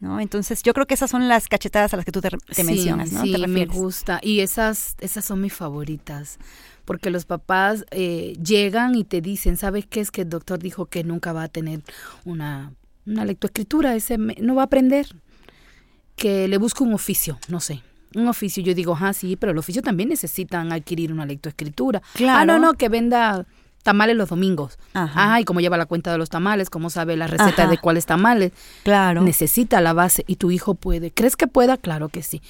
¿No? 0.00 0.18
Entonces 0.18 0.62
yo 0.62 0.72
creo 0.72 0.86
que 0.86 0.94
esas 0.94 1.10
son 1.10 1.28
las 1.28 1.46
cachetadas 1.46 1.92
a 1.92 1.96
las 1.98 2.06
que 2.06 2.12
tú 2.12 2.22
te, 2.22 2.30
mencionas, 2.64 3.12
¿no? 3.12 3.22
Sí, 3.22 3.36
me 3.46 3.66
gusta. 3.66 4.18
Y 4.22 4.40
esas, 4.40 4.96
esas 5.00 5.26
son 5.26 5.42
mis 5.42 5.52
favoritas. 5.52 6.38
Porque 6.86 7.10
los 7.10 7.26
papás 7.26 7.84
eh, 7.90 8.34
llegan 8.42 8.94
y 8.94 9.04
te 9.04 9.20
dicen, 9.20 9.58
¿sabes 9.58 9.86
qué? 9.86 10.00
Es 10.00 10.10
que 10.10 10.22
el 10.22 10.30
doctor 10.30 10.58
dijo 10.58 10.86
que 10.86 11.04
nunca 11.04 11.34
va 11.34 11.42
a 11.42 11.48
tener 11.48 11.82
una, 12.24 12.72
una 13.06 13.26
lectoescritura, 13.26 13.94
ese 13.94 14.16
no 14.16 14.54
va 14.54 14.62
a 14.62 14.64
aprender. 14.64 15.06
Que 16.16 16.48
le 16.48 16.56
busque 16.56 16.82
un 16.82 16.94
oficio, 16.94 17.38
no 17.48 17.60
sé 17.60 17.82
un 18.14 18.26
oficio, 18.28 18.62
yo 18.62 18.74
digo, 18.74 18.96
ah, 19.00 19.12
sí, 19.12 19.36
pero 19.36 19.52
el 19.52 19.58
oficio 19.58 19.82
también 19.82 20.08
necesitan 20.08 20.72
adquirir 20.72 21.12
una 21.12 21.26
lectoescritura. 21.26 22.02
Claro. 22.14 22.40
Ah, 22.40 22.44
no, 22.44 22.58
no, 22.58 22.74
que 22.74 22.88
venda 22.88 23.46
tamales 23.82 24.16
los 24.16 24.28
domingos. 24.28 24.78
Ajá. 24.92 25.40
Y 25.40 25.44
cómo 25.44 25.60
lleva 25.60 25.76
la 25.76 25.86
cuenta 25.86 26.12
de 26.12 26.18
los 26.18 26.30
tamales, 26.30 26.70
cómo 26.70 26.90
sabe 26.90 27.16
la 27.16 27.26
receta 27.26 27.66
de 27.66 27.78
cuáles 27.78 28.06
tamales. 28.06 28.52
Claro. 28.82 29.22
Necesita 29.22 29.80
la 29.80 29.92
base 29.92 30.24
y 30.26 30.36
tu 30.36 30.50
hijo 30.50 30.74
puede. 30.74 31.10
¿Crees 31.10 31.36
que 31.36 31.46
pueda? 31.46 31.76
Claro 31.76 32.08
que 32.08 32.22
sí. 32.22 32.42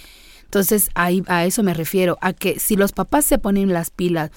Entonces, 0.45 0.91
ahí, 0.95 1.23
a 1.29 1.45
eso 1.45 1.63
me 1.63 1.75
refiero, 1.75 2.19
a 2.21 2.33
que 2.33 2.59
si 2.59 2.77
los 2.77 2.93
papás 2.93 3.25
se 3.25 3.39
ponen 3.39 3.73
las 3.73 3.91
pilas 3.91 4.31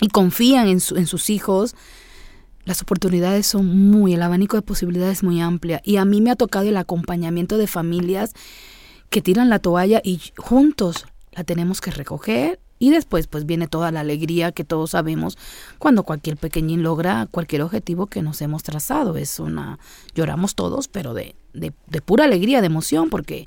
y 0.00 0.08
confían 0.08 0.68
en, 0.68 0.80
en 0.96 1.06
sus 1.06 1.28
hijos, 1.28 1.74
las 2.64 2.80
oportunidades 2.80 3.46
son 3.46 3.90
muy, 3.90 4.14
el 4.14 4.22
abanico 4.22 4.56
de 4.56 4.62
posibilidades 4.62 5.18
es 5.18 5.22
muy 5.22 5.40
amplia. 5.40 5.82
Y 5.84 5.96
a 5.96 6.04
mí 6.04 6.20
me 6.20 6.30
ha 6.30 6.36
tocado 6.36 6.68
el 6.68 6.76
acompañamiento 6.76 7.58
de 7.58 7.66
familias 7.66 8.32
que 9.10 9.20
tiran 9.20 9.50
la 9.50 9.58
toalla 9.58 10.00
y 10.02 10.20
juntos 10.36 11.06
la 11.32 11.44
tenemos 11.44 11.80
que 11.80 11.90
recoger 11.90 12.60
y 12.82 12.90
después 12.90 13.28
pues 13.28 13.46
viene 13.46 13.68
toda 13.68 13.92
la 13.92 14.00
alegría 14.00 14.50
que 14.50 14.64
todos 14.64 14.90
sabemos 14.90 15.38
cuando 15.78 16.02
cualquier 16.02 16.36
pequeñín 16.36 16.82
logra 16.82 17.28
cualquier 17.30 17.62
objetivo 17.62 18.08
que 18.08 18.22
nos 18.22 18.42
hemos 18.42 18.64
trazado. 18.64 19.16
Es 19.16 19.38
una, 19.38 19.78
lloramos 20.16 20.56
todos, 20.56 20.88
pero 20.88 21.14
de, 21.14 21.36
de, 21.52 21.72
de 21.86 22.00
pura 22.02 22.24
alegría, 22.24 22.60
de 22.60 22.66
emoción, 22.66 23.08
porque 23.08 23.46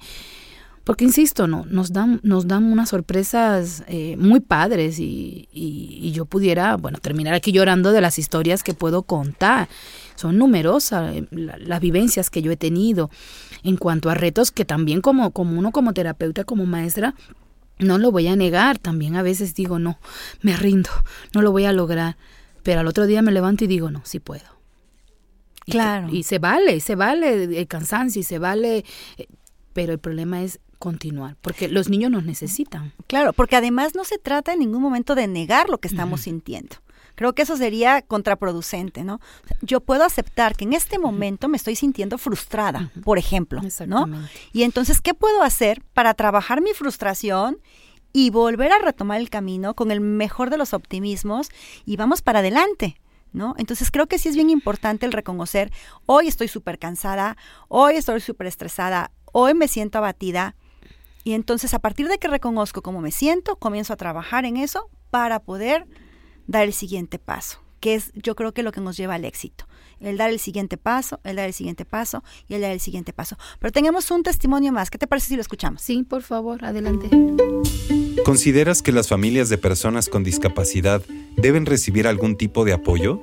porque 0.85 1.03
insisto, 1.03 1.47
no, 1.47 1.65
nos 1.67 1.91
dan, 1.91 2.21
nos 2.23 2.47
dan 2.47 2.63
unas 2.63 2.89
sorpresas 2.89 3.83
eh, 3.87 4.15
muy 4.17 4.39
padres 4.39 4.99
y, 4.99 5.49
y, 5.51 6.11
yo 6.11 6.25
pudiera, 6.25 6.77
bueno, 6.77 6.99
terminar 6.99 7.33
aquí 7.33 7.51
llorando 7.51 7.91
de 7.91 8.01
las 8.01 8.19
historias 8.19 8.63
que 8.63 8.75
puedo 8.75 9.01
contar. 9.01 9.67
Son 10.15 10.37
numerosas 10.37 11.13
eh, 11.15 11.27
las 11.31 11.81
vivencias 11.81 12.29
que 12.29 12.43
yo 12.43 12.51
he 12.51 12.55
tenido 12.55 13.09
en 13.63 13.75
cuanto 13.77 14.11
a 14.11 14.13
retos 14.13 14.51
que 14.51 14.63
también 14.63 15.01
como, 15.01 15.31
como 15.31 15.57
uno 15.57 15.71
como 15.71 15.91
terapeuta, 15.91 16.43
como 16.43 16.67
maestra, 16.67 17.15
no 17.79 17.97
lo 17.97 18.11
voy 18.11 18.27
a 18.27 18.35
negar. 18.35 18.77
También 18.79 19.15
a 19.15 19.23
veces 19.23 19.53
digo, 19.55 19.79
no, 19.79 19.99
me 20.41 20.55
rindo, 20.55 20.89
no 21.33 21.41
lo 21.41 21.51
voy 21.51 21.65
a 21.65 21.71
lograr. 21.71 22.17
Pero 22.63 22.79
al 22.79 22.87
otro 22.87 23.05
día 23.05 23.21
me 23.21 23.31
levanto 23.31 23.63
y 23.63 23.67
digo, 23.67 23.91
no, 23.91 24.01
sí 24.05 24.19
puedo. 24.19 24.45
claro. 25.65 26.09
Y 26.11 26.23
se 26.23 26.39
vale, 26.39 26.79
se 26.79 26.95
vale 26.95 27.59
el 27.59 27.67
cansancio 27.67 28.19
y 28.19 28.23
se 28.23 28.39
vale, 28.39 28.85
eh, 29.17 29.27
pero 29.73 29.93
el 29.93 29.99
problema 29.99 30.41
es 30.41 30.59
continuar, 30.79 31.35
porque 31.41 31.67
los 31.67 31.89
niños 31.89 32.11
nos 32.11 32.25
necesitan. 32.25 32.93
Claro, 33.07 33.33
porque 33.33 33.55
además 33.55 33.95
no 33.95 34.03
se 34.03 34.17
trata 34.17 34.53
en 34.53 34.59
ningún 34.59 34.81
momento 34.81 35.15
de 35.15 35.27
negar 35.27 35.69
lo 35.69 35.79
que 35.79 35.87
estamos 35.87 36.21
sintiendo. 36.21 36.75
Creo 37.15 37.33
que 37.33 37.43
eso 37.43 37.57
sería 37.57 38.01
contraproducente, 38.01 39.03
¿no? 39.03 39.19
Yo 39.61 39.79
puedo 39.81 40.03
aceptar 40.03 40.55
que 40.55 40.65
en 40.65 40.73
este 40.73 40.99
momento 40.99 41.47
me 41.47 41.57
estoy 41.57 41.75
sintiendo 41.75 42.17
frustrada, 42.17 42.91
por 43.03 43.17
ejemplo, 43.17 43.61
¿no? 43.87 44.07
Y 44.53 44.63
entonces, 44.63 45.01
¿qué 45.01 45.13
puedo 45.13 45.41
hacer 45.41 45.81
para 45.93 46.13
trabajar 46.13 46.61
mi 46.61 46.73
frustración 46.73 47.59
y 48.13 48.29
volver 48.29 48.71
a 48.71 48.79
retomar 48.79 49.19
el 49.19 49.29
camino 49.29 49.73
con 49.73 49.91
el 49.91 50.01
mejor 50.01 50.49
de 50.49 50.57
los 50.57 50.73
optimismos 50.73 51.49
y 51.85 51.97
vamos 51.97 52.21
para 52.21 52.39
adelante? 52.39 52.97
¿No? 53.33 53.53
Entonces 53.57 53.91
creo 53.91 54.07
que 54.07 54.17
sí 54.17 54.29
es 54.29 54.35
bien 54.35 54.49
importante 54.49 55.05
el 55.05 55.11
reconocer, 55.11 55.69
hoy 56.05 56.29
estoy 56.29 56.47
súper 56.47 56.79
cansada, 56.79 57.35
hoy 57.67 57.95
estoy 57.95 58.21
súper 58.21 58.47
estresada, 58.47 59.11
hoy 59.33 59.53
me 59.53 59.67
siento 59.67 59.97
abatida, 59.97 60.55
y 61.25 61.33
entonces 61.33 61.73
a 61.73 61.79
partir 61.79 62.07
de 62.07 62.19
que 62.19 62.27
reconozco 62.29 62.83
cómo 62.83 63.01
me 63.01 63.11
siento, 63.11 63.57
comienzo 63.57 63.91
a 63.91 63.97
trabajar 63.97 64.45
en 64.45 64.57
eso 64.57 64.89
para 65.09 65.39
poder 65.39 65.87
dar 66.47 66.63
el 66.63 66.73
siguiente 66.73 67.19
paso, 67.19 67.59
que 67.79 67.95
es 67.95 68.11
yo 68.13 68.35
creo 68.35 68.53
que 68.53 68.63
lo 68.63 68.71
que 68.71 68.81
nos 68.81 68.97
lleva 68.97 69.15
al 69.15 69.25
éxito. 69.25 69.65
El 69.99 70.17
dar 70.17 70.29
el 70.29 70.39
siguiente 70.39 70.77
paso, 70.77 71.19
el 71.23 71.37
dar 71.37 71.47
el 71.47 71.53
siguiente 71.53 71.85
paso 71.85 72.23
y 72.49 72.55
el 72.55 72.61
dar 72.61 72.71
el 72.71 72.81
siguiente 72.81 73.13
paso. 73.13 73.37
Pero 73.59 73.71
tenemos 73.71 74.11
un 74.11 74.23
testimonio 74.23 74.71
más. 74.73 74.89
¿Qué 74.89 74.97
te 74.97 75.07
parece 75.07 75.29
si 75.29 75.35
lo 75.35 75.41
escuchamos? 75.41 75.81
Sí, 75.81 76.03
por 76.03 76.21
favor, 76.21 76.65
adelante. 76.65 77.09
¿Consideras 78.25 78.81
que 78.81 78.91
las 78.91 79.07
familias 79.07 79.49
de 79.49 79.57
personas 79.57 80.09
con 80.09 80.23
discapacidad 80.23 81.01
deben 81.37 81.65
recibir 81.65 82.07
algún 82.07 82.35
tipo 82.35 82.65
de 82.65 82.73
apoyo? 82.73 83.21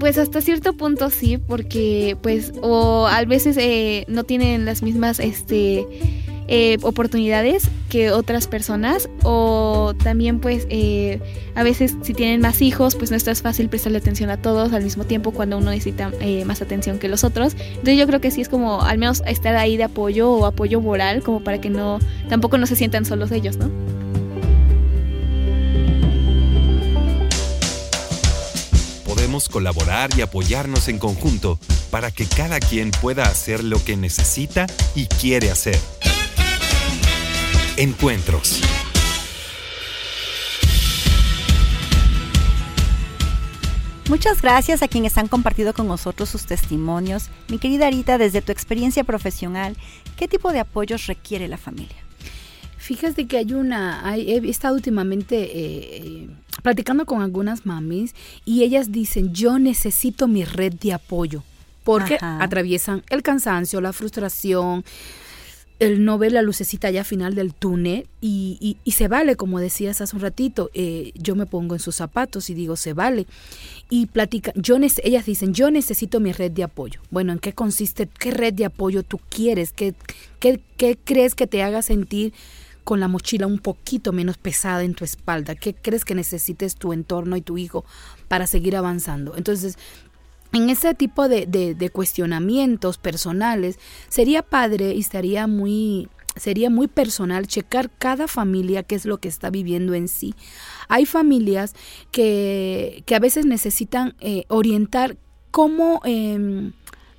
Pues 0.00 0.18
hasta 0.18 0.40
cierto 0.40 0.72
punto 0.74 1.08
sí, 1.10 1.38
porque 1.38 2.16
pues 2.20 2.52
o 2.62 3.06
a 3.06 3.24
veces 3.24 3.56
eh, 3.58 4.04
no 4.08 4.24
tienen 4.24 4.64
las 4.64 4.82
mismas 4.82 5.20
este 5.20 5.86
eh, 6.48 6.78
oportunidades 6.82 7.70
que 7.88 8.10
otras 8.10 8.46
personas 8.46 9.08
o 9.22 9.94
también 10.02 10.40
pues 10.40 10.66
eh, 10.68 11.20
a 11.54 11.62
veces 11.62 11.96
si 12.02 12.12
tienen 12.12 12.40
más 12.40 12.60
hijos 12.60 12.96
pues 12.96 13.10
no 13.10 13.16
es 13.16 13.42
fácil 13.42 13.68
prestarle 13.68 13.98
atención 13.98 14.30
a 14.30 14.36
todos 14.36 14.72
al 14.72 14.84
mismo 14.84 15.04
tiempo 15.04 15.30
cuando 15.30 15.56
uno 15.56 15.70
necesita 15.70 16.12
eh, 16.20 16.44
más 16.44 16.60
atención 16.60 16.98
que 16.98 17.08
los 17.08 17.24
otros 17.24 17.54
entonces 17.54 17.96
yo 17.98 18.06
creo 18.06 18.20
que 18.20 18.30
sí 18.30 18.40
es 18.40 18.48
como 18.48 18.82
al 18.82 18.98
menos 18.98 19.22
estar 19.26 19.56
ahí 19.56 19.76
de 19.76 19.84
apoyo 19.84 20.30
o 20.30 20.46
apoyo 20.46 20.80
moral 20.80 21.22
como 21.22 21.42
para 21.42 21.60
que 21.60 21.70
no 21.70 21.98
tampoco 22.28 22.58
no 22.58 22.66
se 22.66 22.76
sientan 22.76 23.04
solos 23.04 23.30
ellos 23.32 23.56
no 23.56 23.70
podemos 29.06 29.48
colaborar 29.48 30.10
y 30.18 30.20
apoyarnos 30.20 30.88
en 30.88 30.98
conjunto 30.98 31.58
para 31.90 32.10
que 32.10 32.26
cada 32.26 32.60
quien 32.60 32.90
pueda 32.90 33.22
hacer 33.22 33.64
lo 33.64 33.82
que 33.82 33.96
necesita 33.96 34.66
y 34.94 35.06
quiere 35.06 35.50
hacer. 35.50 35.78
Encuentros. 37.76 38.60
Muchas 44.08 44.40
gracias 44.42 44.82
a 44.82 44.86
quienes 44.86 45.18
han 45.18 45.26
compartido 45.26 45.74
con 45.74 45.88
nosotros 45.88 46.28
sus 46.28 46.46
testimonios. 46.46 47.30
Mi 47.48 47.58
querida 47.58 47.88
Arita, 47.88 48.16
desde 48.16 48.42
tu 48.42 48.52
experiencia 48.52 49.02
profesional, 49.02 49.76
¿qué 50.16 50.28
tipo 50.28 50.52
de 50.52 50.60
apoyos 50.60 51.08
requiere 51.08 51.48
la 51.48 51.56
familia? 51.56 51.96
Fíjate 52.76 53.26
que 53.26 53.38
hay 53.38 53.54
una, 53.54 54.14
he 54.16 54.36
estado 54.48 54.76
últimamente 54.76 55.36
eh, 55.42 55.96
eh, 55.96 56.28
platicando 56.62 57.06
con 57.06 57.22
algunas 57.22 57.66
mamis 57.66 58.14
y 58.44 58.62
ellas 58.62 58.92
dicen, 58.92 59.34
yo 59.34 59.58
necesito 59.58 60.28
mi 60.28 60.44
red 60.44 60.74
de 60.74 60.92
apoyo, 60.92 61.42
porque 61.82 62.18
atraviesan 62.20 63.02
el 63.08 63.22
cansancio, 63.22 63.80
la 63.80 63.92
frustración, 63.92 64.84
el 65.84 66.04
no 66.04 66.18
ver 66.18 66.32
la 66.32 66.42
lucecita 66.42 66.90
ya 66.90 67.04
final 67.04 67.34
del 67.34 67.54
túnel 67.54 68.06
y, 68.20 68.76
y, 68.84 68.90
se 68.92 69.08
vale, 69.08 69.36
como 69.36 69.60
decías 69.60 70.00
hace 70.00 70.16
un 70.16 70.22
ratito, 70.22 70.70
eh, 70.74 71.12
yo 71.14 71.36
me 71.36 71.46
pongo 71.46 71.74
en 71.74 71.80
sus 71.80 71.96
zapatos 71.96 72.50
y 72.50 72.54
digo, 72.54 72.76
se 72.76 72.92
vale. 72.92 73.26
Y 73.90 74.06
platica, 74.06 74.52
yo 74.56 74.76
ellas 74.76 75.26
dicen, 75.26 75.54
yo 75.54 75.70
necesito 75.70 76.20
mi 76.20 76.32
red 76.32 76.50
de 76.50 76.64
apoyo. 76.64 77.00
Bueno, 77.10 77.32
¿en 77.32 77.38
qué 77.38 77.52
consiste? 77.52 78.08
¿Qué 78.18 78.30
red 78.30 78.54
de 78.54 78.64
apoyo 78.64 79.02
tú 79.02 79.20
quieres? 79.28 79.72
¿Qué, 79.72 79.94
qué, 80.40 80.60
qué 80.76 80.98
crees 81.02 81.34
que 81.34 81.46
te 81.46 81.62
haga 81.62 81.82
sentir 81.82 82.32
con 82.84 83.00
la 83.00 83.08
mochila 83.08 83.46
un 83.46 83.58
poquito 83.58 84.12
menos 84.12 84.38
pesada 84.38 84.82
en 84.82 84.94
tu 84.94 85.04
espalda? 85.04 85.54
¿Qué 85.54 85.74
crees 85.74 86.04
que 86.04 86.14
necesites 86.14 86.76
tu 86.76 86.92
entorno 86.92 87.36
y 87.36 87.42
tu 87.42 87.58
hijo 87.58 87.84
para 88.28 88.46
seguir 88.46 88.76
avanzando? 88.76 89.36
Entonces, 89.36 89.76
en 90.54 90.70
ese 90.70 90.94
tipo 90.94 91.28
de, 91.28 91.46
de, 91.46 91.90
cuestionamientos 91.90 92.98
personales, 92.98 93.78
sería 94.08 94.42
padre 94.42 94.94
y 94.94 95.00
estaría 95.00 95.46
muy, 95.46 96.08
sería 96.36 96.70
muy 96.70 96.86
personal 96.86 97.46
checar 97.46 97.90
cada 97.90 98.28
familia 98.28 98.82
qué 98.82 98.94
es 98.94 99.04
lo 99.04 99.18
que 99.18 99.28
está 99.28 99.50
viviendo 99.50 99.94
en 99.94 100.08
sí. 100.08 100.34
Hay 100.88 101.06
familias 101.06 101.74
que, 102.10 103.02
que 103.06 103.14
a 103.14 103.20
veces 103.20 103.46
necesitan 103.46 104.14
eh, 104.20 104.44
orientar 104.48 105.18
cómo... 105.50 106.00
Eh, 106.04 106.72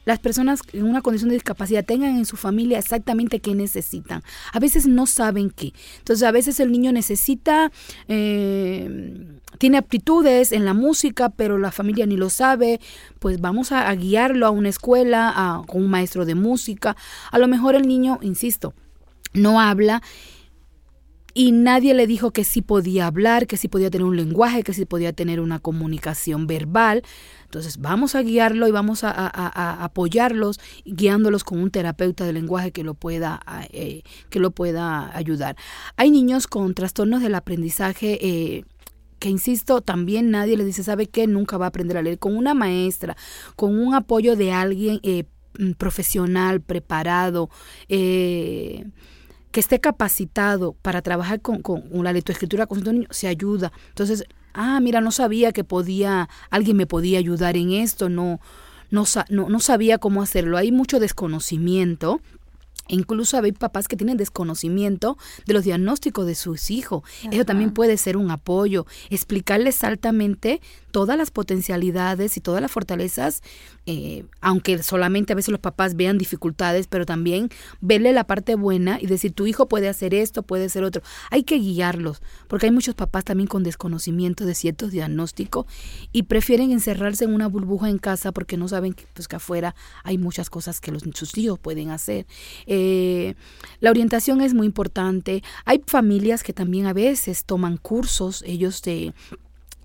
las 0.05 0.19
personas 0.19 0.61
en 0.71 0.85
una 0.85 1.01
condición 1.01 1.29
de 1.29 1.35
discapacidad 1.35 1.83
tengan 1.83 2.15
en 2.15 2.25
su 2.25 2.37
familia 2.37 2.79
exactamente 2.79 3.39
qué 3.39 3.55
necesitan. 3.55 4.23
A 4.53 4.59
veces 4.59 4.87
no 4.87 5.05
saben 5.05 5.49
qué. 5.49 5.73
Entonces 5.97 6.27
a 6.27 6.31
veces 6.31 6.59
el 6.59 6.71
niño 6.71 6.91
necesita, 6.91 7.71
eh, 8.07 9.27
tiene 9.57 9.77
aptitudes 9.77 10.51
en 10.51 10.65
la 10.65 10.73
música, 10.73 11.29
pero 11.29 11.57
la 11.57 11.71
familia 11.71 12.05
ni 12.05 12.17
lo 12.17 12.29
sabe. 12.29 12.79
Pues 13.19 13.41
vamos 13.41 13.71
a, 13.71 13.93
guiarlo 13.95 14.45
a 14.45 14.51
una 14.51 14.69
escuela, 14.69 15.33
a, 15.35 15.63
con 15.65 15.83
un 15.83 15.89
maestro 15.89 16.25
de 16.25 16.35
música. 16.35 16.95
A 17.31 17.39
lo 17.39 17.47
mejor 17.47 17.75
el 17.75 17.87
niño, 17.87 18.19
insisto, 18.21 18.73
no 19.33 19.59
habla 19.59 20.01
y 21.37 21.51
nadie 21.51 21.93
le 21.93 22.07
dijo 22.07 22.31
que 22.31 22.45
sí 22.45 22.61
podía 22.61 23.07
hablar, 23.07 23.45
que 23.45 23.57
sí 23.57 23.67
podía 23.67 23.91
tener 23.91 24.07
un 24.07 24.15
lenguaje, 24.15 24.63
que 24.63 24.73
sí 24.73 24.85
podía 24.85 25.11
tener 25.11 25.41
una 25.41 25.59
comunicación 25.59 26.47
verbal. 26.47 27.03
Entonces 27.43 27.77
vamos 27.79 28.15
a 28.15 28.21
guiarlo 28.21 28.69
y 28.69 28.71
vamos 28.71 29.03
a, 29.03 29.83
apoyarlos, 29.83 30.61
guiándolos 30.85 31.43
con 31.43 31.59
un 31.59 31.71
terapeuta 31.71 32.25
de 32.25 32.31
lenguaje 32.31 32.71
que 32.71 32.85
lo 32.85 32.93
pueda, 32.93 33.41
eh, 33.73 34.03
que 34.29 34.39
lo 34.39 34.51
pueda 34.51 35.15
ayudar. 35.15 35.57
Hay 35.97 36.09
niños 36.09 36.47
con 36.47 36.73
trastornos 36.73 37.21
del 37.21 37.35
aprendizaje. 37.35 38.17
Eh, 38.21 38.63
que 39.19 39.29
insisto, 39.29 39.81
también 39.81 40.31
nadie 40.31 40.55
le 40.57 40.65
dice, 40.65 40.83
¿sabe 40.83 41.07
qué? 41.07 41.27
Nunca 41.27 41.57
va 41.57 41.65
a 41.65 41.69
aprender 41.69 41.97
a 41.97 42.01
leer. 42.01 42.19
Con 42.19 42.35
una 42.37 42.53
maestra, 42.53 43.17
con 43.55 43.77
un 43.77 43.93
apoyo 43.93 44.35
de 44.35 44.51
alguien 44.51 44.99
eh, 45.03 45.25
profesional, 45.77 46.61
preparado, 46.61 47.49
eh, 47.89 48.85
que 49.55 49.61
esté 49.61 49.79
capacitado 49.79 50.73
para 50.81 51.01
trabajar 51.01 51.39
con, 51.39 51.61
con, 51.61 51.81
la 52.03 52.11
lectoescritura 52.11 52.67
con 52.67 52.83
niño, 52.83 53.07
se 53.09 53.29
ayuda. 53.29 53.71
Entonces, 53.87 54.25
ah, 54.53 54.81
mira, 54.81 54.99
no 54.99 55.11
sabía 55.11 55.53
que 55.53 55.63
podía, 55.63 56.27
alguien 56.49 56.75
me 56.75 56.85
podía 56.85 57.19
ayudar 57.19 57.55
en 57.55 57.71
esto, 57.71 58.09
no, 58.09 58.41
no, 58.91 59.05
no, 59.29 59.47
no 59.47 59.59
sabía 59.61 59.97
cómo 59.97 60.21
hacerlo. 60.21 60.57
Hay 60.57 60.73
mucho 60.73 60.99
desconocimiento 60.99 62.19
Incluso 62.87 63.37
hay 63.37 63.51
papás 63.51 63.87
que 63.87 63.95
tienen 63.95 64.17
desconocimiento 64.17 65.17
de 65.45 65.53
los 65.53 65.63
diagnósticos 65.63 66.25
de 66.25 66.35
sus 66.35 66.69
hijos. 66.69 67.03
Eso 67.31 67.45
también 67.45 67.71
puede 67.71 67.97
ser 67.97 68.17
un 68.17 68.31
apoyo. 68.31 68.85
Explicarles 69.09 69.83
altamente 69.83 70.61
todas 70.91 71.17
las 71.17 71.31
potencialidades 71.31 72.37
y 72.37 72.41
todas 72.41 72.61
las 72.61 72.71
fortalezas, 72.71 73.41
eh, 73.85 74.23
aunque 74.39 74.81
solamente 74.81 75.33
a 75.33 75.35
veces 75.35 75.51
los 75.51 75.59
papás 75.59 75.95
vean 75.95 76.17
dificultades, 76.17 76.87
pero 76.87 77.05
también 77.05 77.49
verle 77.81 78.13
la 78.13 78.25
parte 78.25 78.55
buena 78.55 78.97
y 79.01 79.07
decir, 79.07 79.33
tu 79.33 79.45
hijo 79.45 79.67
puede 79.67 79.89
hacer 79.89 80.13
esto, 80.13 80.43
puede 80.43 80.65
hacer 80.65 80.83
otro. 80.83 81.01
Hay 81.31 81.43
que 81.43 81.57
guiarlos, 81.57 82.21
porque 82.47 82.67
hay 82.67 82.71
muchos 82.71 82.95
papás 82.95 83.25
también 83.25 83.47
con 83.47 83.63
desconocimiento 83.63 84.45
de 84.45 84.55
ciertos 84.55 84.91
diagnósticos 84.91 85.65
y 86.11 86.23
prefieren 86.23 86.71
encerrarse 86.71 87.25
en 87.25 87.33
una 87.33 87.47
burbuja 87.47 87.89
en 87.89 87.97
casa 87.97 88.31
porque 88.31 88.55
no 88.55 88.67
saben 88.67 88.93
que, 88.93 89.05
pues, 89.13 89.27
que 89.27 89.35
afuera 89.35 89.75
hay 90.03 90.17
muchas 90.17 90.49
cosas 90.49 90.79
que 90.79 90.91
los, 90.91 91.03
sus 91.13 91.37
hijos 91.37 91.59
pueden 91.59 91.89
hacer. 91.89 92.25
Eh, 92.67 92.74
la 93.79 93.89
orientación 93.89 94.41
es 94.41 94.53
muy 94.53 94.67
importante. 94.67 95.43
Hay 95.65 95.81
familias 95.85 96.43
que 96.43 96.53
también 96.53 96.85
a 96.85 96.93
veces 96.93 97.45
toman 97.45 97.77
cursos, 97.77 98.43
ellos 98.45 98.81
de 98.81 99.13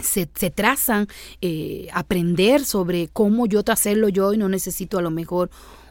se, 0.02 0.26
trazan 0.26 1.08
eh, 1.40 1.88
aprender 1.92 2.64
sobre 2.64 3.08
cómo 3.08 3.46
yo 3.46 3.62
hacerlo 3.66 4.08
yo 4.08 4.32
y 4.32 4.38
no 4.38 4.48
necesito 4.48 4.98
a 4.98 5.02
lo 5.02 5.10
mejor 5.10 5.50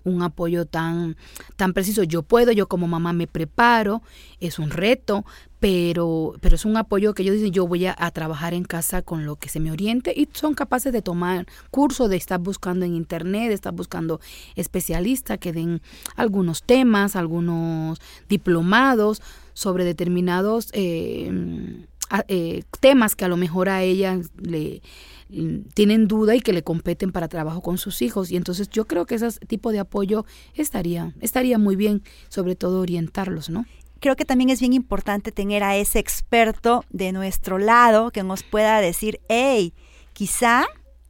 un 0.10 0.22
apoyo 0.22 0.66
tan, 0.66 1.16
tan 1.56 1.74
preciso. 1.74 2.04
Yo 2.04 2.24
puedo, 2.24 2.52
yo 2.52 2.68
como 2.68 2.88
mamá 2.88 3.14
me 3.14 3.28
preparo, 3.28 4.02
es 4.40 4.60
un 4.60 4.72
reto, 4.72 5.26
pero, 5.60 6.36
pero 6.42 6.56
es 6.56 6.66
un 6.66 6.78
apoyo 6.78 7.14
que 7.14 7.24
yo 7.24 7.34
dicen, 7.34 7.52
yo 7.52 7.68
voy 7.68 7.86
a, 7.86 7.96
trabajar 8.12 8.54
en 8.54 8.64
casa 8.64 9.02
con 9.02 9.26
lo 9.26 9.36
que 9.36 9.50
se 9.50 9.60
me 9.60 9.72
oriente 9.72 10.14
y 10.16 10.28
son 10.34 10.54
capaces 10.54 10.92
de 10.92 11.02
tomar 11.02 11.46
curso, 11.70 12.08
de 12.08 12.18
estar 12.18 12.40
buscando 12.40 12.86
en 12.86 12.96
internet, 12.96 13.50
de 13.50 13.54
estar 13.54 13.74
buscando 13.74 14.20
especialistas 14.56 15.38
que 15.38 15.54
den 15.54 15.82
algunos 16.16 16.64
temas, 16.64 17.16
algunos 17.16 18.00
diplomados 18.28 19.22
sobre 19.54 19.84
determinados 19.84 20.70
eh, 20.74 21.86
eh, 22.28 22.64
temas 22.80 23.16
que 23.16 23.26
a 23.26 23.28
lo 23.28 23.38
mejor 23.38 23.70
a 23.70 23.84
ella 23.84 24.20
le 24.42 24.82
tienen 25.76 26.08
duda 26.08 26.36
y 26.36 26.42
que 26.42 26.54
le 26.54 26.64
competen 26.64 27.12
para 27.12 27.28
trabajo 27.28 27.62
con 27.62 27.78
sus 27.78 28.02
hijos. 28.02 28.32
Y 28.32 28.36
entonces 28.36 28.70
yo 28.70 28.86
creo 28.86 29.06
que 29.06 29.16
ese 29.16 29.32
tipo 29.46 29.72
de 29.72 29.80
apoyo 29.80 30.26
estaría 30.56 31.14
estaría 31.22 31.58
muy 31.58 31.76
bien 31.76 32.04
sobre 32.30 32.56
todo 32.56 32.82
orientarlos 32.82 33.50
no 33.50 33.66
creo 34.00 34.16
que 34.16 34.26
también 34.26 34.50
es 34.50 34.60
bien 34.60 34.74
importante 34.74 35.32
tener 35.32 35.64
a 35.64 35.76
ese 35.76 36.00
experto 36.00 36.84
de 36.90 37.12
nuestro 37.12 37.58
lado 37.58 38.12
que 38.12 38.24
nos 38.24 38.44
pueda 38.44 38.80
decir 38.82 39.20
hey 39.28 39.74
quizá 40.14 40.66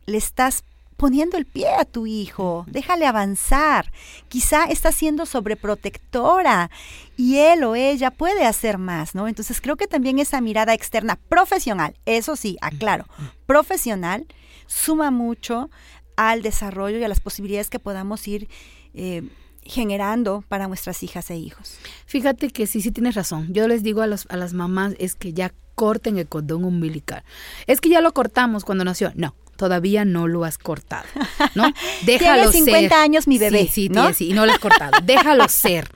le 0.06 0.18
estás 0.18 0.64
poniendo 1.00 1.38
el 1.38 1.46
pie 1.46 1.70
a 1.80 1.86
tu 1.86 2.06
hijo, 2.06 2.66
déjale 2.68 3.08
avanzar. 3.08 3.92
Quizá 4.28 4.66
está 4.66 4.92
siendo 4.92 5.26
sobreprotectora 5.26 6.70
y 7.16 7.38
él 7.38 7.64
o 7.64 7.74
ella 7.76 8.12
puede 8.12 8.46
hacer 8.46 8.78
más, 8.78 9.16
¿no? 9.16 9.30
Entonces 9.30 9.62
creo 9.62 9.78
que 9.78 9.88
también 9.88 10.20
esa 10.20 10.42
mirada 10.42 10.74
externa 10.74 11.18
profesional, 11.30 11.96
eso 12.06 12.36
sí, 12.36 12.58
aclaro, 12.62 13.06
profesional, 13.46 14.28
suma 14.68 15.10
mucho 15.10 15.70
al 16.18 16.42
desarrollo 16.42 16.98
y 16.98 17.04
a 17.06 17.08
las 17.08 17.22
posibilidades 17.22 17.70
que 17.70 17.80
podamos 17.80 18.28
ir 18.28 18.50
eh, 18.94 19.24
generando 19.64 20.44
para 20.50 20.68
nuestras 20.68 21.02
hijas 21.02 21.32
e 21.32 21.38
hijos. 21.38 21.78
Fíjate 22.08 22.50
que 22.50 22.68
sí, 22.68 22.82
sí 22.82 22.92
tienes 22.92 23.16
razón. 23.16 23.54
Yo 23.54 23.70
les 23.70 23.84
digo 23.84 24.02
a, 24.02 24.06
a 24.06 24.38
las 24.38 24.54
mamás 24.54 24.96
es 25.00 25.16
que 25.16 25.32
ya 25.32 25.54
corten 25.76 26.18
el 26.18 26.28
cordón 26.28 26.66
umbilical. 26.66 27.24
Es 27.68 27.80
que 27.80 27.88
ya 27.88 28.02
lo 28.02 28.14
cortamos 28.14 28.66
cuando 28.66 28.84
nació. 28.84 29.14
No, 29.16 29.34
todavía 29.60 30.06
no 30.06 30.30
lo 30.30 30.46
has 30.46 30.58
cortado, 30.58 31.06
¿no? 31.54 31.66
Déjalo 32.06 32.50
Tiene 32.50 32.72
50 32.72 33.02
años 33.02 33.28
mi 33.28 33.38
bebé, 33.38 33.64
sí, 33.66 33.68
sí, 33.68 33.90
¿no? 33.90 34.14
sí, 34.14 34.30
y 34.30 34.34
no 34.34 34.46
lo 34.46 34.54
has 34.54 34.60
cortado. 34.60 34.94
Déjalo 35.04 35.50
ser, 35.50 35.90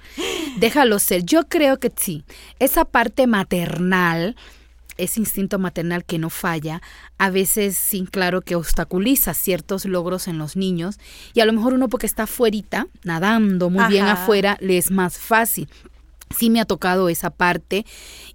déjalo 0.58 1.00
ser. 1.00 1.24
Yo 1.24 1.48
creo 1.48 1.80
que 1.80 1.90
sí, 1.96 2.26
esa 2.60 2.84
parte 2.84 3.26
maternal, 3.26 4.36
ese 4.98 5.22
instinto 5.22 5.60
maternal 5.60 6.04
que 6.04 6.20
no 6.20 6.30
falla, 6.30 6.82
a 7.18 7.30
veces 7.30 7.78
sin 7.78 8.06
claro 8.06 8.42
que 8.42 8.56
obstaculiza 8.56 9.34
ciertos 9.34 9.86
logros 9.86 10.28
en 10.28 10.38
los 10.38 10.58
niños 10.58 11.00
y 11.34 11.40
a 11.40 11.46
lo 11.46 11.54
mejor 11.54 11.74
uno 11.74 11.88
porque 11.88 12.06
está 12.06 12.24
afuerita, 12.24 12.88
nadando 13.06 13.70
muy 13.70 13.86
bien 13.88 14.06
afuera, 14.06 14.58
le 14.60 14.78
es 14.78 14.92
más 14.92 15.18
fácil. 15.18 15.70
Sí 16.38 16.50
me 16.50 16.60
ha 16.60 16.66
tocado 16.66 17.08
esa 17.08 17.30
parte 17.30 17.86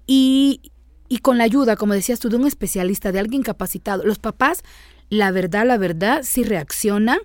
y, 0.06 0.72
y 1.10 1.18
con 1.18 1.36
la 1.36 1.44
ayuda, 1.44 1.76
como 1.76 1.92
decías 1.92 2.18
tú, 2.18 2.30
de 2.30 2.36
un 2.36 2.46
especialista, 2.46 3.12
de 3.12 3.18
alguien 3.18 3.42
capacitado. 3.42 4.04
Los 4.04 4.18
papás 4.18 4.62
la 5.10 5.30
verdad, 5.30 5.66
la 5.66 5.78
verdad, 5.78 6.22
sí 6.24 6.44
reaccionan, 6.44 7.18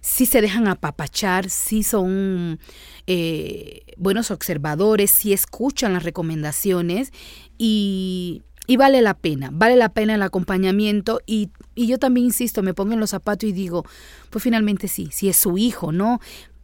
sí 0.00 0.26
se 0.26 0.40
dejan 0.40 0.66
apapachar, 0.66 1.48
sí 1.48 1.82
son 1.82 2.58
eh, 3.06 3.82
buenos 3.96 4.30
observadores, 4.30 5.10
sí 5.10 5.32
escuchan 5.32 5.92
las 5.92 6.02
recomendaciones 6.02 7.12
y, 7.58 8.42
y, 8.66 8.76
vale 8.76 9.00
la 9.00 9.14
pena, 9.14 9.50
vale 9.52 9.76
la 9.76 9.90
pena 9.90 10.16
el 10.16 10.22
acompañamiento 10.22 11.20
y, 11.26 11.50
y, 11.74 11.86
yo 11.86 11.98
también 11.98 12.26
insisto, 12.26 12.62
me 12.62 12.74
pongo 12.74 12.94
en 12.94 13.00
los 13.00 13.10
zapatos 13.10 13.48
y 13.48 13.52
digo, 13.52 13.84
pues 14.30 14.42
finalmente 14.42 14.88
sí, 14.88 15.08
si 15.12 15.28
es 15.28 15.36
su 15.36 15.56
hijo, 15.56 15.92
¿no? 15.92 16.20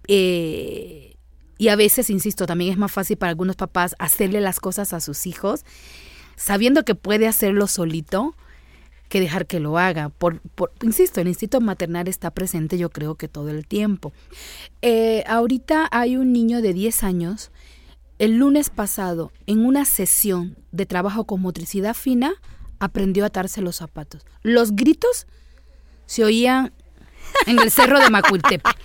Eh, 0.09 1.15
y 1.59 1.69
a 1.69 1.77
veces, 1.77 2.09
insisto, 2.09 2.47
también 2.47 2.73
es 2.73 2.79
más 2.79 2.93
fácil 2.93 3.17
para 3.17 3.31
algunos 3.31 3.57
papás 3.57 3.95
hacerle 3.99 4.41
las 4.41 4.61
cosas 4.61 4.93
a 4.93 5.01
sus 5.01 5.27
hijos, 5.27 5.65
sabiendo 6.37 6.85
que 6.85 6.95
puede 6.95 7.27
hacerlo 7.27 7.67
solito, 7.67 8.35
que 9.09 9.21
dejar 9.21 9.47
que 9.47 9.61
lo 9.61 9.79
haga. 9.79 10.11
Por, 10.11 10.41
insisto, 10.83 11.21
el 11.21 11.29
instinto 11.29 11.61
maternal 11.61 12.09
está 12.09 12.31
presente 12.31 12.79
yo 12.79 12.91
creo 12.91 13.15
que 13.17 13.29
todo 13.29 13.49
el 13.49 13.67
tiempo. 13.67 14.13
Eh, 14.83 15.25
ahorita 15.27 15.89
hay 15.91 16.17
un 16.17 16.33
niño 16.33 16.63
de 16.63 16.73
10 16.73 17.03
años, 17.03 17.51
el 18.19 18.37
lunes 18.37 18.71
pasado, 18.71 19.33
en 19.47 19.65
una 19.65 19.85
sesión 19.85 20.57
de 20.73 20.87
trabajo 20.87 21.25
con 21.25 21.41
motricidad 21.41 21.95
fina, 21.95 22.35
aprendió 22.79 23.25
a 23.25 23.29
atarse 23.29 23.61
los 23.63 23.77
zapatos. 23.77 24.25
Los 24.43 24.75
gritos 24.75 25.27
se 26.07 26.25
oían 26.25 26.73
en 27.47 27.59
el 27.59 27.71
cerro 27.71 27.99
de 28.01 28.11
Macuiltepec. 28.11 28.77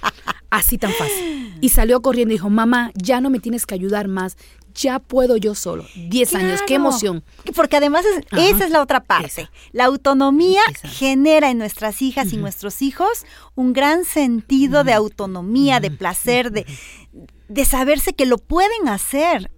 Así 0.49 0.77
tan 0.77 0.91
fácil. 0.91 1.55
Y 1.61 1.69
salió 1.69 2.01
corriendo 2.01 2.33
y 2.33 2.37
dijo, 2.37 2.49
mamá, 2.49 2.91
ya 2.95 3.21
no 3.21 3.29
me 3.29 3.39
tienes 3.39 3.65
que 3.65 3.73
ayudar 3.73 4.07
más, 4.07 4.37
ya 4.73 4.99
puedo 4.99 5.37
yo 5.37 5.55
solo. 5.55 5.85
Diez 5.95 6.33
años, 6.35 6.61
qué 6.67 6.75
emoción. 6.75 7.23
Porque 7.55 7.77
además 7.77 8.05
esa 8.31 8.65
es 8.65 8.71
la 8.71 8.81
otra 8.81 9.03
parte. 9.03 9.49
La 9.71 9.85
autonomía 9.85 10.61
genera 10.83 11.49
en 11.49 11.57
nuestras 11.57 12.01
hijas 12.01 12.33
y 12.33 12.37
nuestros 12.37 12.81
hijos 12.81 13.25
un 13.55 13.73
gran 13.73 14.05
sentido 14.05 14.83
de 14.83 14.93
autonomía, 14.93 15.79
de 15.79 15.91
placer, 15.91 16.51
de, 16.51 16.65
de 17.47 17.65
saberse 17.65 18.13
que 18.13 18.25
lo 18.25 18.37
pueden 18.37 18.87
hacer. 18.87 19.51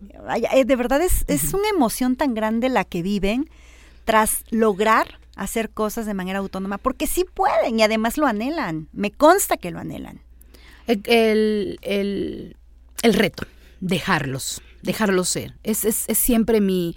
Eh, 0.52 0.66
de 0.66 0.76
verdad 0.76 1.02
es, 1.02 1.24
es 1.28 1.54
una 1.54 1.70
emoción 1.70 2.16
tan 2.16 2.34
grande 2.34 2.70
la 2.70 2.84
que 2.84 3.02
viven 3.02 3.50
tras 4.04 4.44
lograr 4.50 5.20
hacer 5.36 5.70
cosas 5.70 6.06
de 6.06 6.14
manera 6.14 6.40
autónoma, 6.40 6.78
porque 6.78 7.08
sí 7.08 7.26
pueden 7.34 7.80
y 7.80 7.84
además 7.84 8.18
lo 8.18 8.26
anhelan. 8.28 8.88
Me 8.94 9.12
consta 9.12 9.58
que 9.58 9.72
lo 9.72 9.80
anhelan. 9.80 10.22
El, 10.88 11.80
el, 11.82 12.58
el 13.02 13.14
reto, 13.14 13.46
dejarlos 13.80 14.62
dejarlo 14.86 15.24
ser. 15.24 15.56
Es, 15.64 15.86
es, 15.86 16.06
es 16.08 16.18
siempre 16.18 16.62
mi, 16.62 16.96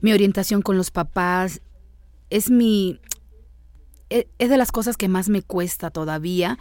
mi, 0.00 0.12
orientación 0.12 0.62
con 0.62 0.76
los 0.76 0.90
papás. 0.90 1.60
Es 2.30 2.50
mi. 2.50 3.00
E, 4.10 4.28
es 4.38 4.50
de 4.50 4.56
las 4.56 4.72
cosas 4.72 4.96
que 4.96 5.08
más 5.08 5.28
me 5.28 5.42
cuesta 5.42 5.90
todavía. 5.90 6.58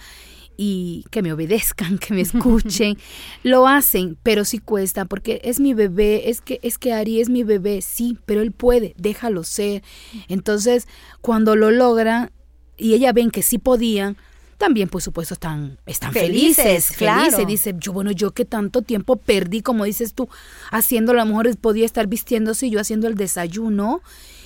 Y 0.58 1.04
que 1.12 1.22
me 1.22 1.34
obedezcan, 1.34 1.98
que 2.00 2.14
me 2.14 2.22
escuchen. 2.22 2.98
Lo 3.44 3.68
hacen, 3.68 4.18
pero 4.24 4.46
sí 4.46 4.60
cuesta, 4.60 5.06
porque 5.06 5.42
es 5.44 5.60
mi 5.60 5.74
bebé, 5.74 6.30
es 6.30 6.40
que, 6.40 6.60
es 6.64 6.78
que 6.78 6.94
Ari 6.94 7.20
es 7.20 7.28
mi 7.28 7.44
bebé, 7.44 7.82
sí, 7.82 8.18
pero 8.26 8.42
él 8.42 8.54
puede, 8.54 8.94
déjalo 8.98 9.44
ser. 9.44 9.84
Entonces, 10.30 10.88
cuando 11.20 11.58
lo 11.58 11.72
logran 11.72 12.32
y 12.78 12.94
ella 12.94 13.12
ven 13.12 13.32
que 13.32 13.42
sí 13.42 13.58
podían, 13.58 14.16
también 14.58 14.90
por 14.90 15.02
supuesto 15.02 15.34
están, 15.34 15.78
están 15.86 16.14
felices, 16.14 16.64
Felices, 16.64 16.98
claro. 16.98 17.24
felices. 17.24 17.48
Dice, 17.48 17.76
yo 17.78 17.94
bueno, 17.94 18.12
yo 18.12 18.32
que 18.32 18.46
tanto 18.46 18.82
tiempo 18.82 19.18
perdí, 19.18 19.62
como 19.62 19.86
dices 19.86 20.14
tú, 20.14 20.30
haciendo, 20.72 21.12
a 21.12 21.16
lo 21.16 21.26
mejor 21.26 21.56
podía 21.58 21.86
estar 21.86 22.08
vistiéndose 22.08 22.68
y 22.68 22.70
yo 22.72 22.80
haciendo 22.80 23.08
el 23.08 23.16
desayuno 23.16 24.02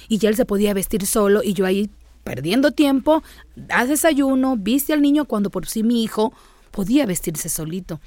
y 0.08 0.18
ya 0.18 0.30
él 0.30 0.36
se 0.36 0.46
podía 0.46 0.74
vestir 0.74 1.06
solo 1.06 1.44
y 1.44 1.54
yo 1.54 1.66
ahí 1.66 1.90
perdiendo 2.24 2.72
tiempo, 2.72 3.24
haz 3.70 3.90
desayuno, 3.90 4.56
viste 4.58 4.94
al 4.94 5.02
niño 5.02 5.26
cuando 5.26 5.50
por 5.50 5.68
sí 5.68 5.84
mi 5.84 6.04
hijo 6.04 6.34
podía 6.72 7.06
vestirse 7.06 7.50
solito. 7.50 8.00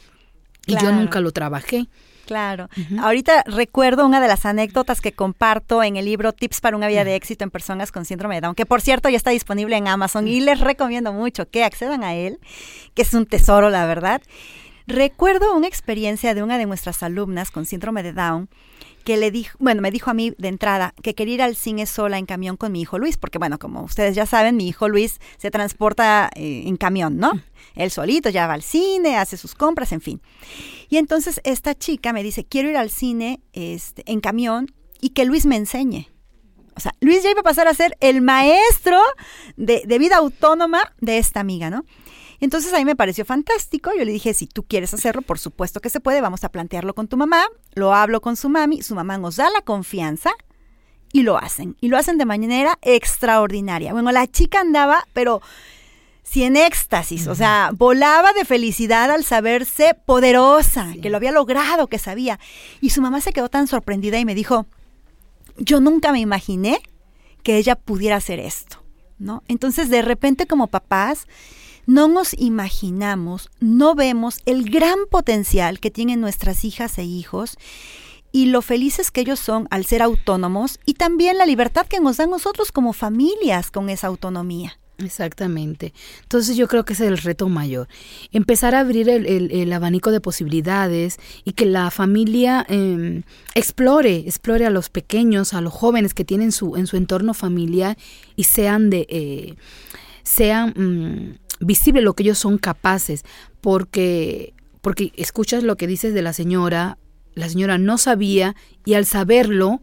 Y 0.67 0.77
yo 0.81 0.93
nunca 0.93 1.21
lo 1.21 1.33
trabajé. 1.33 1.89
Claro. 2.33 2.71
Ahorita 2.99 3.45
recuerdo 3.47 4.07
una 4.07 4.19
de 4.19 4.27
las 4.27 4.47
anécdotas 4.47 5.03
que 5.03 5.13
comparto 5.13 5.83
en 5.83 5.99
el 5.99 6.07
libro 6.07 6.33
Tips 6.33 6.63
para 6.63 6.79
una 6.79 6.89
vida 6.89 7.05
de 7.05 7.15
éxito 7.15 7.45
en 7.45 7.51
personas 7.51 7.93
con 7.93 8.07
síndrome 8.07 8.37
de 8.37 8.41
Down, 8.41 8.55
que 8.55 8.65
por 8.65 8.81
cierto 8.81 9.11
ya 9.11 9.19
está 9.19 9.33
disponible 9.33 9.77
en 9.77 9.87
Amazon 9.87 10.27
y 10.27 10.41
les 10.41 10.59
recomiendo 10.59 11.13
mucho 11.13 11.51
que 11.51 11.63
accedan 11.63 12.03
a 12.03 12.15
él, 12.15 12.39
que 12.95 13.03
es 13.03 13.13
un 13.13 13.27
tesoro, 13.27 13.69
la 13.69 13.85
verdad. 13.85 14.23
Recuerdo 14.87 15.55
una 15.55 15.67
experiencia 15.67 16.33
de 16.33 16.43
una 16.43 16.57
de 16.57 16.65
nuestras 16.65 17.03
alumnas 17.03 17.51
con 17.51 17.67
síndrome 17.67 18.03
de 18.03 18.15
Down 18.15 18.49
que 19.05 19.17
le 19.17 19.31
dijo, 19.31 19.57
bueno, 19.61 19.83
me 19.83 19.91
dijo 19.91 20.11
a 20.11 20.15
mí 20.15 20.33
de 20.39 20.49
entrada 20.49 20.95
que 21.03 21.15
quería 21.15 21.35
ir 21.35 21.43
al 21.43 21.57
cine 21.57 21.87
sola 21.87 22.19
en 22.19 22.27
camión 22.27 22.57
con 22.57 22.73
mi 22.73 22.81
hijo 22.81 22.99
Luis, 22.99 23.17
porque 23.17 23.39
bueno, 23.39 23.59
como 23.59 23.83
ustedes 23.83 24.15
ya 24.15 24.27
saben, 24.27 24.57
mi 24.57 24.69
hijo 24.69 24.89
Luis 24.89 25.21
se 25.39 25.51
transporta 25.51 26.31
eh, 26.35 26.65
en 26.67 26.77
camión, 26.77 27.19
¿no? 27.19 27.33
Él 27.75 27.91
solito 27.91 28.29
ya 28.29 28.47
va 28.47 28.55
al 28.55 28.63
cine, 28.63 29.17
hace 29.17 29.37
sus 29.37 29.55
compras, 29.55 29.93
en 29.93 30.01
fin. 30.01 30.21
Y 30.89 30.99
entonces 30.99 31.41
esta 31.45 31.75
chica 31.75 32.13
me 32.13 32.23
dice, 32.23 32.45
quiero 32.45 32.69
ir 32.69 32.77
al 32.77 32.91
cine 32.91 33.41
este, 33.53 34.03
en 34.11 34.21
camión 34.21 34.73
y 35.01 35.11
que 35.11 35.25
Luis 35.25 35.47
me 35.47 35.57
enseñe. 35.57 36.09
O 36.75 36.81
sea, 36.81 36.95
Luis 37.01 37.23
ya 37.23 37.31
iba 37.31 37.41
a 37.41 37.45
pasar 37.45 37.69
a 37.69 37.75
ser 37.75 37.97
el 38.01 38.23
maestro 38.23 38.99
de, 39.57 39.83
de 39.87 39.99
vida 39.99 40.17
autónoma 40.17 40.93
de 41.01 41.19
esta 41.19 41.41
amiga, 41.41 41.71
¿no? 41.71 41.85
Entonces 42.43 42.75
a 42.75 42.79
mí 42.79 42.85
me 42.85 42.97
pareció 42.97 43.25
fantástico. 43.25 43.93
Yo 43.97 44.05
le 44.05 44.11
dije, 44.11 44.35
si 44.35 44.49
tú 44.49 44.65
quieres 44.65 44.93
hacerlo, 44.93 45.23
por 45.23 45.39
supuesto 45.39 45.81
que 45.81 45.91
se 45.91 46.01
puede, 46.01 46.21
vamos 46.21 46.43
a 46.43 46.49
plantearlo 46.49 46.93
con 46.93 47.07
tu 47.07 47.17
mamá. 47.17 47.45
Lo 47.75 47.95
hablo 47.95 48.21
con 48.21 48.35
su 48.35 48.49
mami, 48.49 48.83
su 48.83 48.97
mamá 48.97 49.17
nos 49.17 49.37
da 49.37 49.49
la 49.49 49.61
confianza 49.61 50.33
y 51.13 51.23
lo 51.23 51.39
hacen. 51.39 51.77
Y 51.81 51.87
lo 51.87 51.97
hacen 51.97 52.19
de 52.19 52.25
manera 52.25 52.81
extraordinaria. 52.83 53.93
Bueno, 53.93 54.11
la 54.11 54.27
chica 54.27 54.59
andaba, 54.61 55.07
pero 55.13 55.41
sí 56.25 56.43
en 56.43 56.57
éxtasis, 56.57 57.29
o 57.29 57.37
sea, 57.37 57.71
volaba 57.75 58.33
de 58.33 58.45
felicidad 58.45 59.13
al 59.13 59.23
saberse 59.23 59.95
poderosa, 60.05 60.95
que 61.01 61.11
lo 61.11 61.19
había 61.19 61.31
logrado, 61.31 61.87
que 61.87 62.01
sabía. 62.01 62.41
Y 62.81 62.91
su 62.91 63.03
mamá 63.03 63.21
se 63.21 63.33
quedó 63.33 63.51
tan 63.51 63.69
sorprendida 63.69 64.19
y 64.19 64.25
me 64.25 64.35
dijo, 64.35 64.67
yo 65.59 65.81
nunca 65.81 66.11
me 66.11 66.19
imaginé 66.19 66.81
que 67.45 67.57
ella 67.57 67.77
pudiera 67.77 68.17
hacer 68.17 68.41
esto, 68.41 68.83
¿no? 69.21 69.45
Entonces, 69.47 69.91
de 69.91 70.03
repente 70.03 70.49
como 70.49 70.67
papás, 70.67 71.29
no 71.87 72.09
nos 72.09 72.35
imaginamos, 72.35 73.51
no 73.61 73.95
vemos 73.95 74.41
el 74.47 74.71
gran 74.71 74.99
potencial 75.11 75.81
que 75.81 75.91
tienen 75.91 76.21
nuestras 76.21 76.65
hijas 76.65 76.97
e 76.99 77.05
hijos 77.05 77.57
y 78.31 78.47
lo 78.47 78.63
felices 78.63 79.11
que 79.11 79.21
ellos 79.23 79.41
son 79.41 79.67
al 79.71 79.85
ser 79.85 80.01
autónomos 80.03 80.79
y 80.87 80.95
también 80.95 81.39
la 81.39 81.47
libertad 81.47 81.87
que 81.87 82.01
nos 82.01 82.17
dan 82.17 82.31
nosotros 82.31 82.73
como 82.73 82.93
familias 82.93 83.71
con 83.71 83.91
esa 83.91 84.07
autonomía. 84.07 84.79
Exactamente. 84.99 85.93
Entonces 86.23 86.57
yo 86.57 86.69
creo 86.69 86.85
que 86.85 86.93
es 86.93 87.01
el 87.01 87.19
reto 87.19 87.49
mayor. 87.49 87.89
Empezar 88.31 88.75
a 88.75 88.81
abrir 88.81 89.09
el, 89.09 89.27
el- 89.27 89.51
el 89.51 89.73
abanico 89.73 90.13
de 90.13 90.21
posibilidades 90.21 91.19
y 91.45 91.53
que 91.55 91.67
la 91.67 91.91
familia 91.91 92.65
eh, 92.69 93.23
explore, 93.55 94.17
explore 94.19 94.65
a 94.65 94.71
los 94.71 94.91
pequeños, 94.91 95.55
a 95.55 95.61
los 95.61 95.73
jóvenes 95.73 96.15
que 96.15 96.25
tienen 96.25 96.53
su, 96.53 96.77
en 96.77 96.87
su 96.87 96.97
entorno 96.97 97.35
familiar 97.35 97.97
y 98.37 98.45
sean 98.45 98.91
de 98.91 99.07
eh, 99.11 99.55
sean 100.23 100.73
mm, 100.77 101.39
visible 101.63 102.03
lo 102.03 102.15
que 102.15 102.23
ellos 102.23 102.39
son 102.39 102.59
capaces. 102.59 103.25
Porque, 103.61 104.55
porque 104.81 105.13
escuchas 105.17 105.63
lo 105.63 105.77
que 105.77 105.87
dices 105.87 106.15
de 106.15 106.23
la 106.23 106.33
señora, 106.33 106.99
la 107.35 107.49
señora 107.49 107.79
no 107.79 107.99
sabía 107.99 108.55
y 108.85 108.95
al 108.95 109.07
saberlo, 109.07 109.81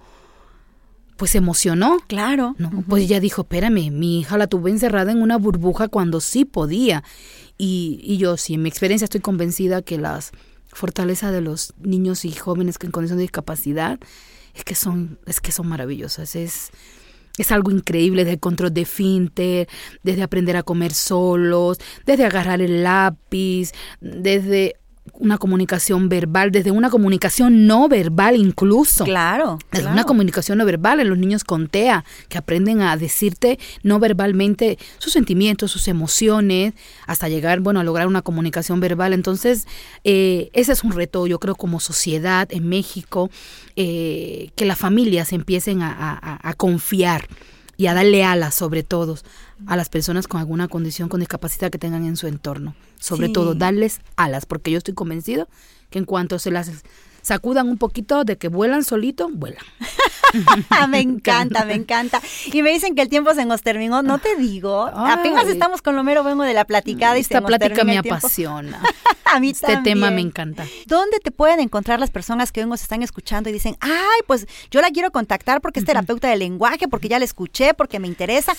pues 1.18 1.32
se 1.32 1.40
emocionó. 1.40 1.98
Claro. 2.08 2.56
No, 2.58 2.84
pues 2.88 3.04
ella 3.04 3.20
dijo, 3.20 3.42
espérame, 3.42 3.92
mi 3.92 4.20
hija 4.20 4.38
la 4.38 4.48
tuve 4.48 4.72
encerrada 4.72 5.12
en 5.12 5.22
una 5.22 5.38
burbuja 5.38 5.88
cuando 5.88 6.22
sí 6.22 6.46
podía. 6.46 7.04
Y, 7.58 8.00
y 8.04 8.18
yo, 8.18 8.38
sí, 8.38 8.54
en 8.54 8.62
mi 8.62 8.70
experiencia 8.70 9.06
estoy 9.06 9.22
convencida 9.22 9.82
que 9.82 9.98
las 9.98 10.32
fortalezas 10.72 11.32
de 11.34 11.42
los 11.42 11.74
niños 11.80 12.26
y 12.26 12.32
jóvenes 12.32 12.78
que 12.78 12.86
en 12.86 12.92
condición 12.92 13.18
de 13.18 13.24
discapacidad 13.24 14.00
es 14.54 14.64
que 14.64 14.76
son, 14.76 15.20
es 15.26 15.42
que 15.42 15.52
son 15.52 15.68
maravillosas. 15.68 16.36
Es, 16.36 16.72
es 17.42 17.52
algo 17.52 17.72
increíble 17.72 18.24
desde 18.24 18.34
el 18.34 18.40
control 18.40 18.74
de 18.74 18.86
finter, 18.86 19.68
desde 20.04 20.24
aprender 20.24 20.58
a 20.58 20.64
comer 20.64 20.94
solos, 20.94 21.80
desde 22.06 22.26
agarrar 22.26 22.62
el 22.62 22.84
lápiz, 22.84 23.72
desde 24.02 24.76
una 25.14 25.38
comunicación 25.38 26.10
verbal, 26.10 26.52
desde 26.52 26.72
una 26.72 26.90
comunicación 26.90 27.68
no 27.68 27.88
verbal 27.88 28.36
incluso. 28.36 29.04
Claro. 29.04 29.60
Es 29.72 29.80
claro. 29.82 29.94
una 29.94 30.04
comunicación 30.04 30.58
no 30.58 30.66
verbal 30.66 31.00
en 31.00 31.10
los 31.10 31.18
niños 31.18 31.44
con 31.44 31.68
TEA, 31.68 32.04
que 32.28 32.38
aprenden 32.38 32.82
a 32.82 32.96
decirte 32.98 33.60
no 33.84 34.00
verbalmente 34.00 34.78
sus 34.98 35.14
sentimientos, 35.14 35.72
sus 35.72 35.88
emociones, 35.88 36.74
hasta 37.08 37.30
llegar, 37.30 37.60
bueno, 37.60 37.80
a 37.80 37.84
lograr 37.84 38.08
una 38.08 38.22
comunicación 38.22 38.80
verbal. 38.80 39.14
Entonces, 39.14 39.68
eh, 40.04 40.50
ese 40.54 40.72
es 40.74 40.84
un 40.84 40.92
reto, 40.92 41.28
yo 41.28 41.40
creo, 41.40 41.56
como 41.56 41.80
sociedad 41.80 42.48
en 42.52 42.68
México, 42.70 43.30
eh, 43.76 44.50
que 44.56 44.66
las 44.66 44.78
familias 44.78 45.32
empiecen 45.34 45.82
a, 45.82 45.92
a- 45.92 46.50
a 46.50 46.54
confiar 46.54 47.28
y 47.80 47.88
a 47.88 47.94
darle 47.94 48.26
alas, 48.26 48.56
sobre 48.56 48.84
todo, 48.84 49.18
a 49.66 49.78
las 49.78 49.88
personas 49.88 50.28
con 50.28 50.42
alguna 50.42 50.68
condición, 50.68 51.08
con 51.08 51.22
discapacidad 51.22 51.72
que 51.72 51.78
tengan 51.78 52.06
en 52.06 52.18
su 52.18 52.28
entorno. 52.28 52.76
Sobre 53.00 53.28
Sí. 53.28 53.34
todo, 53.34 53.56
darles 53.56 54.02
alas, 54.18 54.46
porque 54.46 54.70
yo 54.70 54.78
estoy 54.80 54.94
convencido 54.96 55.48
que 55.90 55.98
en 55.98 56.04
cuanto 56.04 56.40
se 56.40 56.52
las 56.52 56.70
sacudan 57.22 57.70
un 57.70 57.78
poquito 57.78 58.26
de 58.26 58.38
que 58.38 58.50
vuelan 58.50 58.84
solito, 58.84 59.30
vuelan. 59.32 59.64
me 60.90 61.00
encanta, 61.00 61.64
me 61.64 61.74
encanta. 61.82 62.22
Y 62.52 62.62
me 62.64 62.72
dicen 62.72 62.96
que 62.96 63.02
el 63.02 63.08
tiempo 63.08 63.34
se 63.34 63.46
nos 63.46 63.62
terminó. 63.62 64.02
No 64.04 64.20
te 64.20 64.36
digo. 64.36 64.84
Apenas 64.94 65.48
estamos 65.48 65.82
con 65.82 65.96
lo 65.96 66.04
mero 66.04 66.26
vengo 66.26 66.44
de 66.44 66.54
la 66.54 66.66
platicada 66.66 67.18
y 67.18 67.24
se 67.24 67.34
Esta 67.34 67.40
nos 67.40 67.48
plática 67.48 67.86
me 67.86 67.98
apasiona. 67.98 68.82
A 69.34 69.40
mí 69.40 69.50
Este 69.50 69.68
también. 69.68 69.84
tema 69.96 70.12
me 70.12 70.22
encanta. 70.22 70.66
¿Dónde 70.88 71.20
te 71.20 71.32
pueden 71.32 71.60
encontrar 71.60 72.00
las 72.00 72.10
personas 72.10 72.52
que 72.52 72.62
hoy 72.62 72.70
nos 72.70 72.82
están 72.82 73.04
escuchando 73.04 73.50
y 73.50 73.54
dicen, 73.54 73.76
ay, 73.80 74.22
pues 74.28 74.48
yo 74.72 74.82
la 74.82 74.90
quiero 74.92 75.12
contactar 75.12 75.62
porque 75.62 75.80
es 75.80 75.86
terapeuta 75.86 76.30
de 76.30 76.38
lenguaje, 76.38 76.88
porque 76.88 77.08
ya 77.10 77.20
la 77.20 77.26
escuché, 77.26 77.74
porque 77.74 78.00
me 78.00 78.08
interesa? 78.08 78.54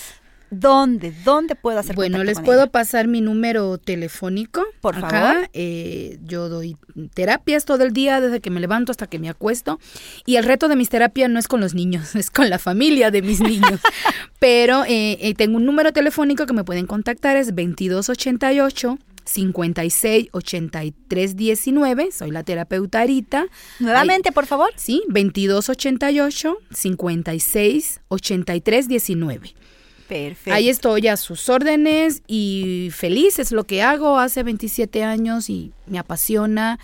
¿Dónde? 0.53 1.13
¿Dónde 1.25 1.55
puedo 1.55 1.79
hacer 1.79 1.95
Bueno, 1.95 2.25
les 2.25 2.39
con 2.39 2.45
puedo 2.47 2.63
ella? 2.63 2.73
pasar 2.73 3.07
mi 3.07 3.21
número 3.21 3.79
telefónico. 3.79 4.65
Por 4.81 4.97
acá. 4.97 5.09
favor. 5.09 5.51
Eh, 5.53 6.19
yo 6.25 6.49
doy 6.49 6.77
terapias 7.15 7.65
todo 7.65 7.85
el 7.85 7.93
día, 7.93 8.21
desde 8.21 8.41
que 8.41 8.51
me 8.51 8.59
levanto 8.59 8.91
hasta 8.91 9.07
que 9.07 9.21
me 9.21 9.29
acuesto. 9.29 9.79
Y 10.27 10.37
el 10.37 10.45
reto 10.45 10.67
de 10.67 10.75
mis 10.75 10.89
terapias 10.89 11.31
no 11.31 11.39
es 11.39 11.47
con 11.47 11.61
los 11.61 11.75
niños, 11.75 12.15
es 12.17 12.31
con 12.33 12.51
la 12.51 12.59
familia 12.59 13.13
de 13.13 13.23
mis 13.23 13.39
niños. 13.41 13.79
Pero 14.41 14.83
eh, 14.87 15.19
eh, 15.21 15.35
tengo 15.35 15.57
un 15.57 15.65
número 15.67 15.93
telefónico 15.93 16.47
que 16.47 16.53
me 16.53 16.65
pueden 16.65 16.87
contactar, 16.89 17.37
es 17.37 17.55
2288. 17.55 18.99
56 19.31 20.29
83 20.33 21.37
19, 21.37 22.11
soy 22.11 22.31
la 22.33 22.43
terapeuta 22.43 23.01
Arita. 23.01 23.47
Nuevamente, 23.79 24.33
por 24.33 24.47
favor. 24.47 24.73
Sí, 24.77 25.03
2288 25.09 26.59
56 26.73 28.01
83 28.09 28.89
19. 28.89 29.55
Perfecto. 30.09 30.53
Ahí 30.53 30.69
estoy 30.69 31.07
a 31.07 31.17
sus 31.17 31.49
órdenes 31.49 32.23
y 32.27 32.91
feliz 32.93 33.39
es 33.39 33.53
lo 33.53 33.65
que 33.65 33.83
hago 33.83 34.19
hace 34.19 34.43
27 34.43 35.05
años 35.05 35.49
y 35.49 35.73
me 35.87 36.01
apasiona 36.01 36.81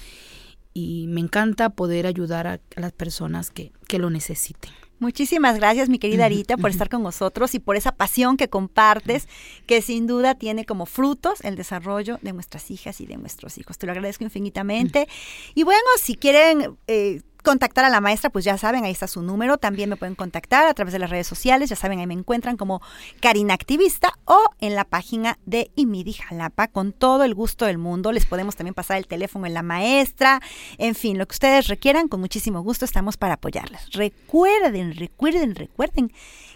y 0.72 1.06
me 1.08 1.20
encanta 1.20 1.70
poder 1.70 2.06
ayudar 2.06 2.46
a, 2.46 2.60
a 2.76 2.80
las 2.80 2.92
personas 2.92 3.50
que, 3.50 3.72
que 3.88 3.98
lo 3.98 4.10
necesiten. 4.10 4.70
Muchísimas 4.98 5.56
gracias, 5.56 5.88
mi 5.90 5.98
querida 5.98 6.24
Arita, 6.24 6.56
por 6.56 6.70
estar 6.70 6.88
con 6.88 7.02
nosotros 7.02 7.54
y 7.54 7.58
por 7.58 7.76
esa 7.76 7.92
pasión 7.92 8.36
que 8.36 8.48
compartes, 8.48 9.28
que 9.66 9.82
sin 9.82 10.06
duda 10.06 10.34
tiene 10.34 10.64
como 10.64 10.86
frutos 10.86 11.40
el 11.42 11.54
desarrollo 11.54 12.18
de 12.22 12.32
nuestras 12.32 12.70
hijas 12.70 13.00
y 13.02 13.06
de 13.06 13.18
nuestros 13.18 13.58
hijos. 13.58 13.76
Te 13.76 13.86
lo 13.86 13.92
agradezco 13.92 14.24
infinitamente. 14.24 15.06
Y 15.54 15.64
bueno, 15.64 15.86
si 16.00 16.14
quieren 16.14 16.78
eh, 16.86 17.20
contactar 17.46 17.84
a 17.84 17.90
la 17.90 18.00
maestra, 18.00 18.28
pues 18.28 18.44
ya 18.44 18.58
saben, 18.58 18.84
ahí 18.84 18.90
está 18.90 19.06
su 19.06 19.22
número. 19.22 19.56
También 19.56 19.88
me 19.88 19.96
pueden 19.96 20.16
contactar 20.16 20.66
a 20.66 20.74
través 20.74 20.92
de 20.92 20.98
las 20.98 21.10
redes 21.10 21.28
sociales, 21.28 21.70
ya 21.70 21.76
saben, 21.76 22.00
ahí 22.00 22.06
me 22.06 22.14
encuentran 22.14 22.56
como 22.56 22.82
Karina 23.20 23.54
Activista 23.54 24.12
o 24.24 24.50
en 24.58 24.74
la 24.74 24.84
página 24.84 25.38
de 25.46 25.70
Imidi 25.76 26.14
Jalapa. 26.14 26.66
Con 26.66 26.92
todo 26.92 27.22
el 27.22 27.36
gusto 27.36 27.64
del 27.66 27.78
mundo, 27.78 28.10
les 28.10 28.26
podemos 28.26 28.56
también 28.56 28.74
pasar 28.74 28.96
el 28.96 29.06
teléfono 29.06 29.46
en 29.46 29.54
la 29.54 29.62
maestra. 29.62 30.42
En 30.76 30.96
fin, 30.96 31.18
lo 31.18 31.26
que 31.26 31.34
ustedes 31.34 31.68
requieran, 31.68 32.08
con 32.08 32.18
muchísimo 32.18 32.62
gusto 32.62 32.84
estamos 32.84 33.16
para 33.16 33.34
apoyarles. 33.34 33.92
Recuerden, 33.92 34.96
recuerden, 34.96 35.54
recuerden 35.54 36.12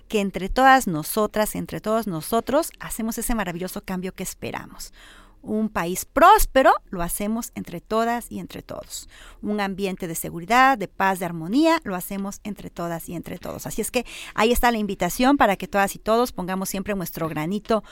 que 0.09 0.21
entre 0.21 0.49
todas 0.49 0.89
nosotras, 0.89 1.55
entre 1.55 1.81
todos 1.81 2.09
nosotros, 2.09 2.73
hacemos 2.81 3.17
ese 3.17 3.37
maravilloso 3.37 3.83
cambio 3.83 4.13
que 4.13 4.25
esperamos. 4.25 4.93
Un 5.43 5.69
país 5.69 6.05
próspero 6.05 6.73
lo 6.91 7.03
hacemos 7.03 7.53
entre 7.55 7.81
todas 7.81 8.31
y 8.31 8.39
entre 8.39 8.63
todos. 8.63 9.09
Un 9.41 9.61
ambiente 9.61 10.07
de 10.07 10.15
seguridad, 10.15 10.77
de 10.77 10.89
paz, 10.89 11.19
de 11.19 11.25
armonía, 11.25 11.81
lo 11.85 11.97
hacemos 11.97 12.41
entre 12.45 12.71
todas 12.71 13.09
y 13.09 13.15
entre 13.15 13.39
todos. 13.39 13.67
Así 13.67 13.81
es 13.81 13.91
que 13.91 14.05
ahí 14.35 14.53
está 14.53 14.71
la 14.71 14.79
invitación 14.79 15.37
para 15.37 15.57
que 15.57 15.69
todas 15.69 15.95
y 15.95 15.99
todos 15.99 16.33
pongamos 16.33 16.69
siempre 16.69 16.95
nuestro 16.95 17.29
granito 17.29 17.83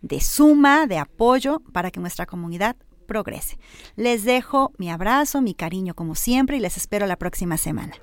de 0.00 0.20
suma, 0.20 0.86
de 0.86 0.98
apoyo 0.98 1.60
para 1.72 1.90
que 1.90 2.00
nuestra 2.00 2.26
comunidad 2.26 2.76
progrese. 3.06 3.58
Les 3.96 4.24
dejo 4.24 4.72
mi 4.78 4.90
abrazo, 4.90 5.42
mi 5.42 5.54
cariño 5.54 5.94
como 5.94 6.14
siempre 6.14 6.56
y 6.56 6.60
les 6.60 6.76
espero 6.76 7.06
la 7.06 7.16
próxima 7.16 7.56
semana. 7.56 7.94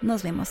Nos 0.00 0.22
vemos. 0.22 0.50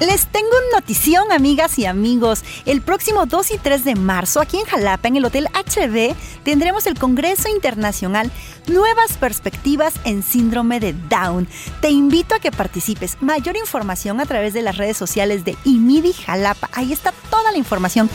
Les 0.00 0.26
tengo 0.26 0.48
notición, 0.72 1.32
amigas 1.32 1.76
y 1.78 1.86
amigos. 1.86 2.44
El 2.66 2.82
próximo 2.82 3.26
2 3.26 3.50
y 3.50 3.58
3 3.58 3.84
de 3.84 3.94
marzo, 3.96 4.40
aquí 4.40 4.58
en 4.58 4.64
Jalapa, 4.64 5.08
en 5.08 5.16
el 5.16 5.24
Hotel 5.24 5.48
HB, 5.52 6.14
tendremos 6.44 6.86
el 6.86 6.96
Congreso 6.96 7.48
Internacional 7.48 8.30
Nuevas 8.68 9.16
Perspectivas 9.16 9.94
en 10.04 10.22
Síndrome 10.22 10.78
de 10.78 10.92
Down. 10.92 11.48
Te 11.80 11.90
invito 11.90 12.36
a 12.36 12.38
que 12.38 12.52
participes. 12.52 13.16
Mayor 13.20 13.56
información 13.56 14.20
a 14.20 14.26
través 14.26 14.54
de 14.54 14.62
las 14.62 14.76
redes 14.76 14.96
sociales 14.96 15.44
de 15.44 15.56
IMIDI 15.64 16.12
Jalapa. 16.12 16.70
Ahí 16.72 16.92
está 16.92 17.12
toda 17.28 17.50
la 17.50 17.58
información. 17.58 18.08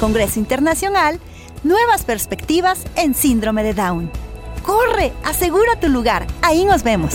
Congreso 0.00 0.40
Internacional 0.40 1.20
Nuevas 1.62 2.04
Perspectivas 2.04 2.80
en 2.96 3.14
Síndrome 3.14 3.62
de 3.62 3.74
Down. 3.74 4.10
Corre, 4.64 5.12
asegura 5.24 5.78
tu 5.78 5.88
lugar. 5.88 6.26
Ahí 6.42 6.64
nos 6.64 6.82
vemos. 6.82 7.14